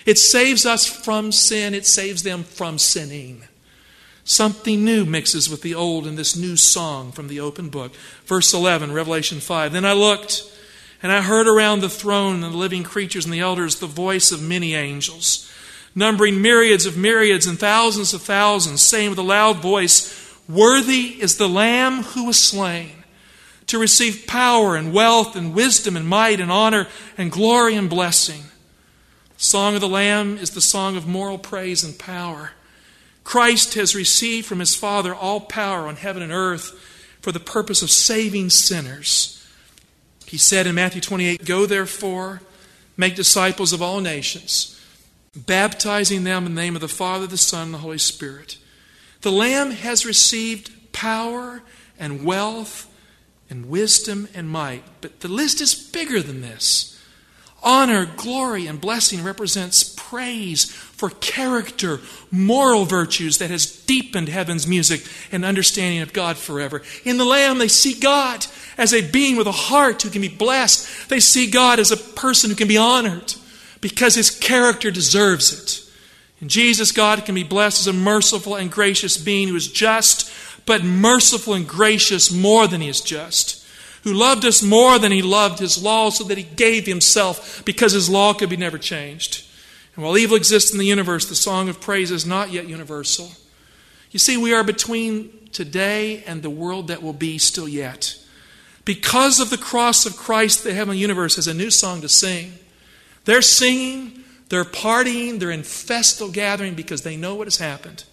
It 0.07 0.17
saves 0.17 0.65
us 0.65 0.85
from 0.85 1.33
sin, 1.33 1.73
it 1.73 1.85
saves 1.85 2.23
them 2.23 2.45
from 2.45 2.77
sinning. 2.77 3.43
Something 4.23 4.85
new 4.85 5.03
mixes 5.03 5.49
with 5.49 5.61
the 5.61 5.75
old 5.75 6.07
in 6.07 6.15
this 6.15 6.33
new 6.33 6.55
song 6.55 7.11
from 7.11 7.27
the 7.27 7.41
open 7.41 7.67
book. 7.67 7.93
Verse 8.25 8.53
11, 8.53 8.93
Revelation 8.93 9.41
5. 9.41 9.73
Then 9.73 9.83
I 9.83 9.91
looked, 9.91 10.49
and 11.03 11.11
I 11.11 11.19
heard 11.19 11.45
around 11.45 11.81
the 11.81 11.89
throne 11.89 12.35
and 12.35 12.53
the 12.53 12.57
living 12.57 12.85
creatures 12.85 13.25
and 13.25 13.33
the 13.33 13.41
elders 13.41 13.79
the 13.79 13.85
voice 13.85 14.31
of 14.31 14.41
many 14.41 14.75
angels, 14.75 15.51
numbering 15.93 16.41
myriads 16.41 16.85
of 16.85 16.95
myriads 16.95 17.45
and 17.45 17.59
thousands 17.59 18.13
of 18.13 18.21
thousands, 18.21 18.81
saying 18.81 19.09
with 19.09 19.19
a 19.19 19.23
loud 19.23 19.57
voice, 19.57 20.33
Worthy 20.47 21.21
is 21.21 21.35
the 21.35 21.49
Lamb 21.49 22.03
who 22.03 22.27
was 22.27 22.39
slain 22.39 23.03
to 23.65 23.77
receive 23.77 24.25
power 24.25 24.77
and 24.77 24.93
wealth 24.93 25.35
and 25.35 25.53
wisdom 25.53 25.97
and 25.97 26.07
might 26.07 26.39
and 26.39 26.49
honor 26.49 26.87
and 27.17 27.29
glory 27.29 27.75
and 27.75 27.89
blessing. 27.89 28.43
Song 29.37 29.75
of 29.75 29.81
the 29.81 29.87
Lamb 29.87 30.37
is 30.37 30.49
the 30.51 30.61
song 30.61 30.97
of 30.97 31.07
moral 31.07 31.37
praise 31.37 31.83
and 31.83 31.97
power. 31.97 32.51
Christ 33.23 33.75
has 33.75 33.95
received 33.95 34.47
from 34.47 34.59
his 34.59 34.75
Father 34.75 35.13
all 35.13 35.41
power 35.41 35.87
on 35.87 35.95
heaven 35.95 36.23
and 36.23 36.31
earth 36.31 36.71
for 37.21 37.31
the 37.31 37.39
purpose 37.39 37.83
of 37.83 37.91
saving 37.91 38.49
sinners. 38.49 39.47
He 40.25 40.37
said 40.37 40.65
in 40.65 40.75
Matthew 40.75 41.01
28 41.01 41.45
Go 41.45 41.67
therefore, 41.67 42.41
make 42.97 43.15
disciples 43.15 43.73
of 43.73 43.81
all 43.81 44.01
nations, 44.01 44.81
baptizing 45.35 46.23
them 46.23 46.47
in 46.47 46.55
the 46.55 46.61
name 46.61 46.75
of 46.75 46.81
the 46.81 46.87
Father, 46.87 47.27
the 47.27 47.37
Son, 47.37 47.65
and 47.65 47.73
the 47.75 47.79
Holy 47.79 47.99
Spirit. 47.99 48.57
The 49.21 49.31
Lamb 49.31 49.69
has 49.71 50.05
received 50.05 50.93
power 50.93 51.61
and 51.99 52.25
wealth 52.25 52.91
and 53.51 53.69
wisdom 53.69 54.27
and 54.33 54.49
might, 54.49 54.83
but 54.99 55.19
the 55.19 55.27
list 55.27 55.61
is 55.61 55.75
bigger 55.75 56.23
than 56.23 56.41
this. 56.41 56.96
Honor, 57.63 58.05
glory, 58.05 58.67
and 58.67 58.79
blessing 58.79 59.23
represents 59.23 59.83
praise 59.83 60.71
for 60.71 61.09
character, 61.09 61.99
moral 62.31 62.85
virtues 62.85 63.39
that 63.39 63.49
has 63.49 63.65
deepened 63.85 64.29
heaven's 64.29 64.67
music 64.67 65.05
and 65.31 65.43
understanding 65.43 66.01
of 66.01 66.13
God 66.13 66.37
forever. 66.37 66.81
In 67.03 67.17
the 67.17 67.25
Lamb, 67.25 67.57
they 67.57 67.67
see 67.67 67.99
God 67.99 68.45
as 68.77 68.93
a 68.93 69.01
being 69.01 69.35
with 69.35 69.47
a 69.47 69.51
heart 69.51 70.01
who 70.01 70.09
can 70.09 70.21
be 70.21 70.27
blessed. 70.27 71.09
They 71.09 71.19
see 71.19 71.49
God 71.49 71.79
as 71.79 71.91
a 71.91 71.97
person 71.97 72.49
who 72.49 72.55
can 72.55 72.67
be 72.67 72.77
honored 72.77 73.33
because 73.81 74.15
his 74.15 74.29
character 74.29 74.91
deserves 74.91 75.51
it. 75.51 75.83
In 76.41 76.49
Jesus, 76.49 76.91
God 76.91 77.25
can 77.25 77.33
be 77.33 77.43
blessed 77.43 77.81
as 77.81 77.87
a 77.87 77.93
merciful 77.93 78.55
and 78.55 78.71
gracious 78.71 79.17
being 79.17 79.47
who 79.47 79.55
is 79.55 79.71
just, 79.71 80.31
but 80.67 80.83
merciful 80.83 81.55
and 81.55 81.67
gracious 81.67 82.31
more 82.31 82.67
than 82.67 82.81
he 82.81 82.89
is 82.89 83.01
just 83.01 83.56
who 84.07 84.13
loved 84.13 84.45
us 84.45 84.63
more 84.63 84.97
than 84.97 85.11
he 85.11 85.21
loved 85.21 85.59
his 85.59 85.83
law, 85.83 86.09
so 86.09 86.23
that 86.23 86.37
he 86.37 86.43
gave 86.45 86.85
himself 86.85 87.61
because 87.65 87.91
his 87.91 88.09
law 88.09 88.33
could 88.33 88.49
be 88.49 88.55
never 88.55 88.77
changed. 88.77 89.45
And 89.95 90.05
while 90.05 90.17
evil 90.17 90.37
exists 90.37 90.71
in 90.71 90.77
the 90.77 90.85
universe, 90.85 91.25
the 91.25 91.35
song 91.35 91.67
of 91.67 91.81
praise 91.81 92.09
is 92.09 92.25
not 92.25 92.49
yet 92.49 92.69
universal. 92.69 93.31
You 94.11 94.19
see, 94.19 94.37
we 94.37 94.53
are 94.53 94.63
between 94.63 95.49
today 95.51 96.23
and 96.23 96.41
the 96.41 96.49
world 96.49 96.87
that 96.87 97.03
will 97.03 97.11
be 97.11 97.37
still 97.37 97.67
yet. 97.67 98.17
Because 98.85 99.41
of 99.41 99.49
the 99.49 99.57
cross 99.57 100.05
of 100.05 100.15
Christ, 100.15 100.63
the 100.63 100.73
heavenly 100.73 100.99
universe 100.99 101.35
has 101.35 101.49
a 101.49 101.53
new 101.53 101.69
song 101.69 101.99
to 101.99 102.07
sing. 102.07 102.53
They're 103.25 103.41
singing, 103.41 104.23
they're 104.47 104.63
partying, 104.63 105.37
they're 105.37 105.51
in 105.51 105.63
festal 105.63 106.29
gathering 106.29 106.75
because 106.75 107.01
they 107.01 107.17
know 107.17 107.35
what 107.35 107.47
has 107.47 107.57
happened. 107.57 108.05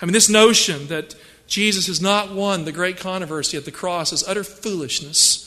I 0.00 0.06
mean, 0.06 0.14
this 0.14 0.30
notion 0.30 0.86
that 0.86 1.14
Jesus 1.46 1.86
has 1.86 2.00
not 2.00 2.32
won 2.32 2.64
the 2.64 2.72
great 2.72 2.96
controversy 2.96 3.56
at 3.56 3.64
the 3.64 3.70
cross 3.70 4.12
is 4.12 4.26
utter 4.26 4.44
foolishness. 4.44 5.42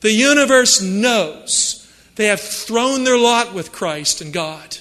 The 0.00 0.12
universe 0.12 0.80
knows 0.80 1.78
they 2.16 2.26
have 2.26 2.40
thrown 2.40 3.04
their 3.04 3.18
lot 3.18 3.54
with 3.54 3.72
Christ 3.72 4.20
and 4.20 4.32
God. 4.32 4.78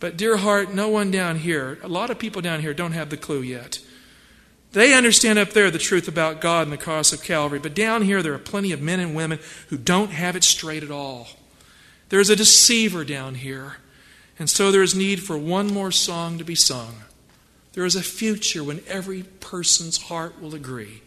But, 0.00 0.16
dear 0.16 0.36
heart, 0.36 0.72
no 0.72 0.88
one 0.88 1.10
down 1.10 1.36
here, 1.36 1.78
a 1.82 1.88
lot 1.88 2.10
of 2.10 2.18
people 2.18 2.40
down 2.40 2.60
here 2.60 2.72
don't 2.72 2.92
have 2.92 3.10
the 3.10 3.16
clue 3.16 3.42
yet. 3.42 3.80
They 4.72 4.94
understand 4.94 5.38
up 5.38 5.50
there 5.50 5.70
the 5.70 5.78
truth 5.78 6.08
about 6.08 6.40
God 6.40 6.62
and 6.62 6.72
the 6.72 6.76
cross 6.76 7.12
of 7.12 7.22
Calvary, 7.22 7.58
but 7.58 7.74
down 7.74 8.02
here 8.02 8.22
there 8.22 8.34
are 8.34 8.38
plenty 8.38 8.70
of 8.70 8.82
men 8.82 9.00
and 9.00 9.14
women 9.14 9.40
who 9.68 9.78
don't 9.78 10.10
have 10.10 10.36
it 10.36 10.44
straight 10.44 10.82
at 10.82 10.90
all. 10.90 11.28
There's 12.10 12.30
a 12.30 12.36
deceiver 12.36 13.04
down 13.04 13.36
here, 13.36 13.76
and 14.38 14.48
so 14.48 14.70
there 14.70 14.82
is 14.82 14.94
need 14.94 15.22
for 15.22 15.36
one 15.36 15.66
more 15.66 15.90
song 15.90 16.38
to 16.38 16.44
be 16.44 16.54
sung. 16.54 17.02
There 17.78 17.86
is 17.86 17.94
a 17.94 18.02
future 18.02 18.64
when 18.64 18.82
every 18.88 19.22
person's 19.22 20.02
heart 20.02 20.42
will 20.42 20.52
agree. 20.52 21.00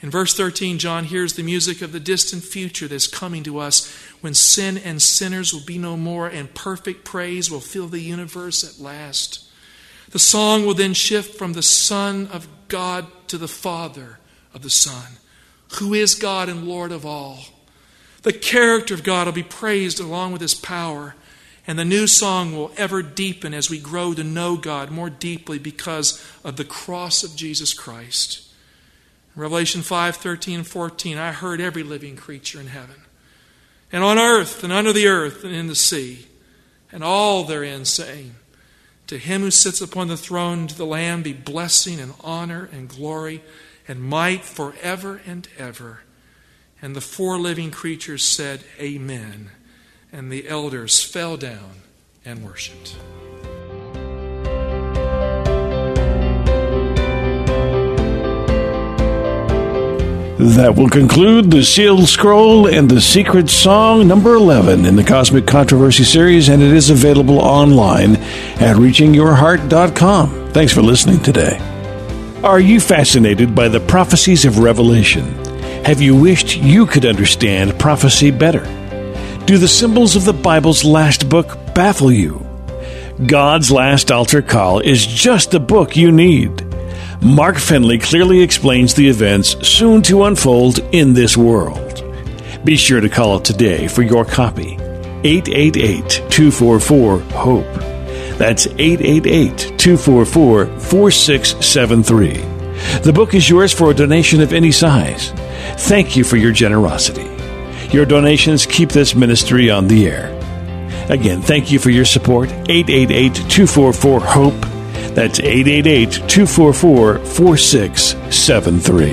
In 0.00 0.10
verse 0.10 0.32
13, 0.32 0.78
John 0.78 1.06
hears 1.06 1.32
the 1.32 1.42
music 1.42 1.82
of 1.82 1.90
the 1.90 1.98
distant 1.98 2.44
future 2.44 2.86
that's 2.86 3.08
coming 3.08 3.42
to 3.42 3.58
us 3.58 3.92
when 4.20 4.32
sin 4.32 4.78
and 4.78 5.02
sinners 5.02 5.52
will 5.52 5.64
be 5.64 5.76
no 5.76 5.96
more 5.96 6.28
and 6.28 6.54
perfect 6.54 7.04
praise 7.04 7.50
will 7.50 7.58
fill 7.58 7.88
the 7.88 7.98
universe 7.98 8.62
at 8.62 8.80
last. 8.80 9.44
The 10.10 10.20
song 10.20 10.64
will 10.64 10.74
then 10.74 10.94
shift 10.94 11.36
from 11.36 11.54
the 11.54 11.64
Son 11.64 12.28
of 12.28 12.46
God 12.68 13.08
to 13.26 13.36
the 13.36 13.48
Father 13.48 14.20
of 14.54 14.62
the 14.62 14.70
Son, 14.70 15.14
who 15.80 15.94
is 15.94 16.14
God 16.14 16.48
and 16.48 16.68
Lord 16.68 16.92
of 16.92 17.04
all. 17.04 17.40
The 18.22 18.32
character 18.32 18.94
of 18.94 19.02
God 19.02 19.26
will 19.26 19.34
be 19.34 19.42
praised 19.42 19.98
along 19.98 20.30
with 20.30 20.42
his 20.42 20.54
power. 20.54 21.16
And 21.66 21.78
the 21.78 21.84
new 21.84 22.06
song 22.06 22.54
will 22.54 22.72
ever 22.76 23.02
deepen 23.02 23.54
as 23.54 23.70
we 23.70 23.78
grow 23.78 24.12
to 24.14 24.22
know 24.24 24.56
God 24.56 24.90
more 24.90 25.08
deeply 25.08 25.58
because 25.58 26.22
of 26.44 26.56
the 26.56 26.64
cross 26.64 27.24
of 27.24 27.36
Jesus 27.36 27.72
Christ. 27.72 28.42
Revelation 29.34 29.82
5 29.82 30.16
13 30.16 30.58
and 30.58 30.66
14, 30.66 31.18
I 31.18 31.32
heard 31.32 31.60
every 31.60 31.82
living 31.82 32.16
creature 32.16 32.60
in 32.60 32.68
heaven, 32.68 33.02
and 33.90 34.04
on 34.04 34.18
earth, 34.18 34.62
and 34.62 34.72
under 34.72 34.92
the 34.92 35.08
earth, 35.08 35.42
and 35.42 35.54
in 35.54 35.66
the 35.66 35.74
sea, 35.74 36.26
and 36.92 37.02
all 37.02 37.44
therein 37.44 37.84
saying, 37.84 38.36
To 39.08 39.18
him 39.18 39.40
who 39.40 39.50
sits 39.50 39.80
upon 39.80 40.08
the 40.08 40.16
throne, 40.16 40.68
to 40.68 40.76
the 40.76 40.86
Lamb, 40.86 41.22
be 41.22 41.32
blessing 41.32 41.98
and 41.98 42.14
honor 42.20 42.68
and 42.72 42.88
glory 42.88 43.42
and 43.88 44.02
might 44.02 44.44
forever 44.44 45.20
and 45.26 45.48
ever. 45.58 46.00
And 46.80 46.94
the 46.94 47.00
four 47.00 47.38
living 47.38 47.70
creatures 47.70 48.24
said, 48.24 48.62
Amen. 48.78 49.50
And 50.14 50.30
the 50.30 50.48
elders 50.48 51.02
fell 51.02 51.36
down 51.36 51.82
and 52.24 52.44
worshiped. 52.44 52.94
That 60.38 60.74
will 60.76 60.88
conclude 60.88 61.50
the 61.50 61.64
Sealed 61.64 62.06
Scroll 62.06 62.68
and 62.68 62.88
the 62.88 63.00
Secret 63.00 63.50
Song 63.50 64.06
number 64.06 64.34
11 64.34 64.84
in 64.84 64.94
the 64.94 65.02
Cosmic 65.02 65.48
Controversy 65.48 66.04
series, 66.04 66.48
and 66.48 66.62
it 66.62 66.72
is 66.72 66.90
available 66.90 67.40
online 67.40 68.14
at 68.14 68.76
reachingyourheart.com. 68.76 70.52
Thanks 70.52 70.72
for 70.72 70.82
listening 70.82 71.18
today. 71.24 71.58
Are 72.44 72.60
you 72.60 72.78
fascinated 72.78 73.52
by 73.52 73.66
the 73.66 73.80
prophecies 73.80 74.44
of 74.44 74.60
Revelation? 74.60 75.24
Have 75.84 76.00
you 76.00 76.14
wished 76.14 76.56
you 76.56 76.86
could 76.86 77.04
understand 77.04 77.76
prophecy 77.80 78.30
better? 78.30 78.83
Do 79.46 79.58
the 79.58 79.68
symbols 79.68 80.16
of 80.16 80.24
the 80.24 80.32
Bible's 80.32 80.84
last 80.84 81.28
book 81.28 81.58
baffle 81.74 82.10
you? 82.10 82.46
God's 83.26 83.70
Last 83.70 84.10
Altar 84.10 84.40
Call 84.40 84.80
is 84.80 85.06
just 85.06 85.50
the 85.50 85.60
book 85.60 85.98
you 85.98 86.10
need. 86.10 86.64
Mark 87.20 87.58
Finley 87.58 87.98
clearly 87.98 88.40
explains 88.40 88.94
the 88.94 89.06
events 89.06 89.50
soon 89.68 90.00
to 90.04 90.24
unfold 90.24 90.78
in 90.92 91.12
this 91.12 91.36
world. 91.36 92.02
Be 92.64 92.74
sure 92.78 93.02
to 93.02 93.10
call 93.10 93.38
today 93.38 93.86
for 93.86 94.00
your 94.00 94.24
copy. 94.24 94.78
888 95.24 96.08
244 96.30 97.18
HOPE. 97.18 97.74
That's 98.38 98.66
888 98.66 99.58
244 99.78 100.66
4673. 100.80 102.32
The 103.02 103.12
book 103.12 103.34
is 103.34 103.50
yours 103.50 103.74
for 103.74 103.90
a 103.90 103.94
donation 103.94 104.40
of 104.40 104.54
any 104.54 104.72
size. 104.72 105.32
Thank 105.86 106.16
you 106.16 106.24
for 106.24 106.38
your 106.38 106.52
generosity. 106.52 107.33
Your 107.94 108.04
donations 108.04 108.66
keep 108.66 108.88
this 108.88 109.14
ministry 109.14 109.70
on 109.70 109.86
the 109.86 110.08
air. 110.08 110.36
Again, 111.08 111.40
thank 111.40 111.70
you 111.70 111.78
for 111.78 111.90
your 111.90 112.04
support. 112.04 112.50
888 112.50 113.34
244 113.48 114.20
HOPE. 114.20 114.60
That's 115.14 115.38
888 115.38 116.10
244 116.28 117.18
4673. 117.20 119.10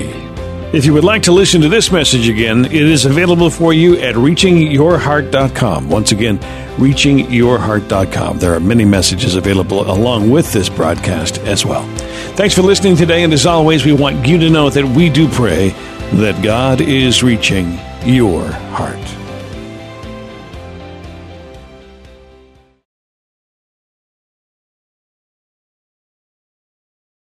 If 0.76 0.84
you 0.84 0.92
would 0.94 1.04
like 1.04 1.22
to 1.22 1.30
listen 1.30 1.60
to 1.60 1.68
this 1.68 1.92
message 1.92 2.28
again, 2.28 2.64
it 2.64 2.72
is 2.72 3.04
available 3.04 3.50
for 3.50 3.72
you 3.72 3.98
at 4.00 4.16
reachingyourheart.com. 4.16 5.88
Once 5.88 6.10
again, 6.10 6.40
reachingyourheart.com. 6.78 8.38
There 8.40 8.52
are 8.52 8.58
many 8.58 8.84
messages 8.84 9.36
available 9.36 9.88
along 9.88 10.28
with 10.28 10.52
this 10.52 10.68
broadcast 10.68 11.38
as 11.42 11.64
well. 11.64 11.86
Thanks 12.34 12.56
for 12.56 12.62
listening 12.62 12.96
today, 12.96 13.22
and 13.22 13.32
as 13.32 13.46
always, 13.46 13.84
we 13.84 13.92
want 13.92 14.26
you 14.26 14.38
to 14.38 14.50
know 14.50 14.70
that 14.70 14.84
we 14.84 15.08
do 15.08 15.28
pray 15.28 15.68
that 16.14 16.42
God 16.42 16.80
is 16.80 17.22
reaching 17.22 17.78
your 18.04 18.50
heart. 18.74 19.01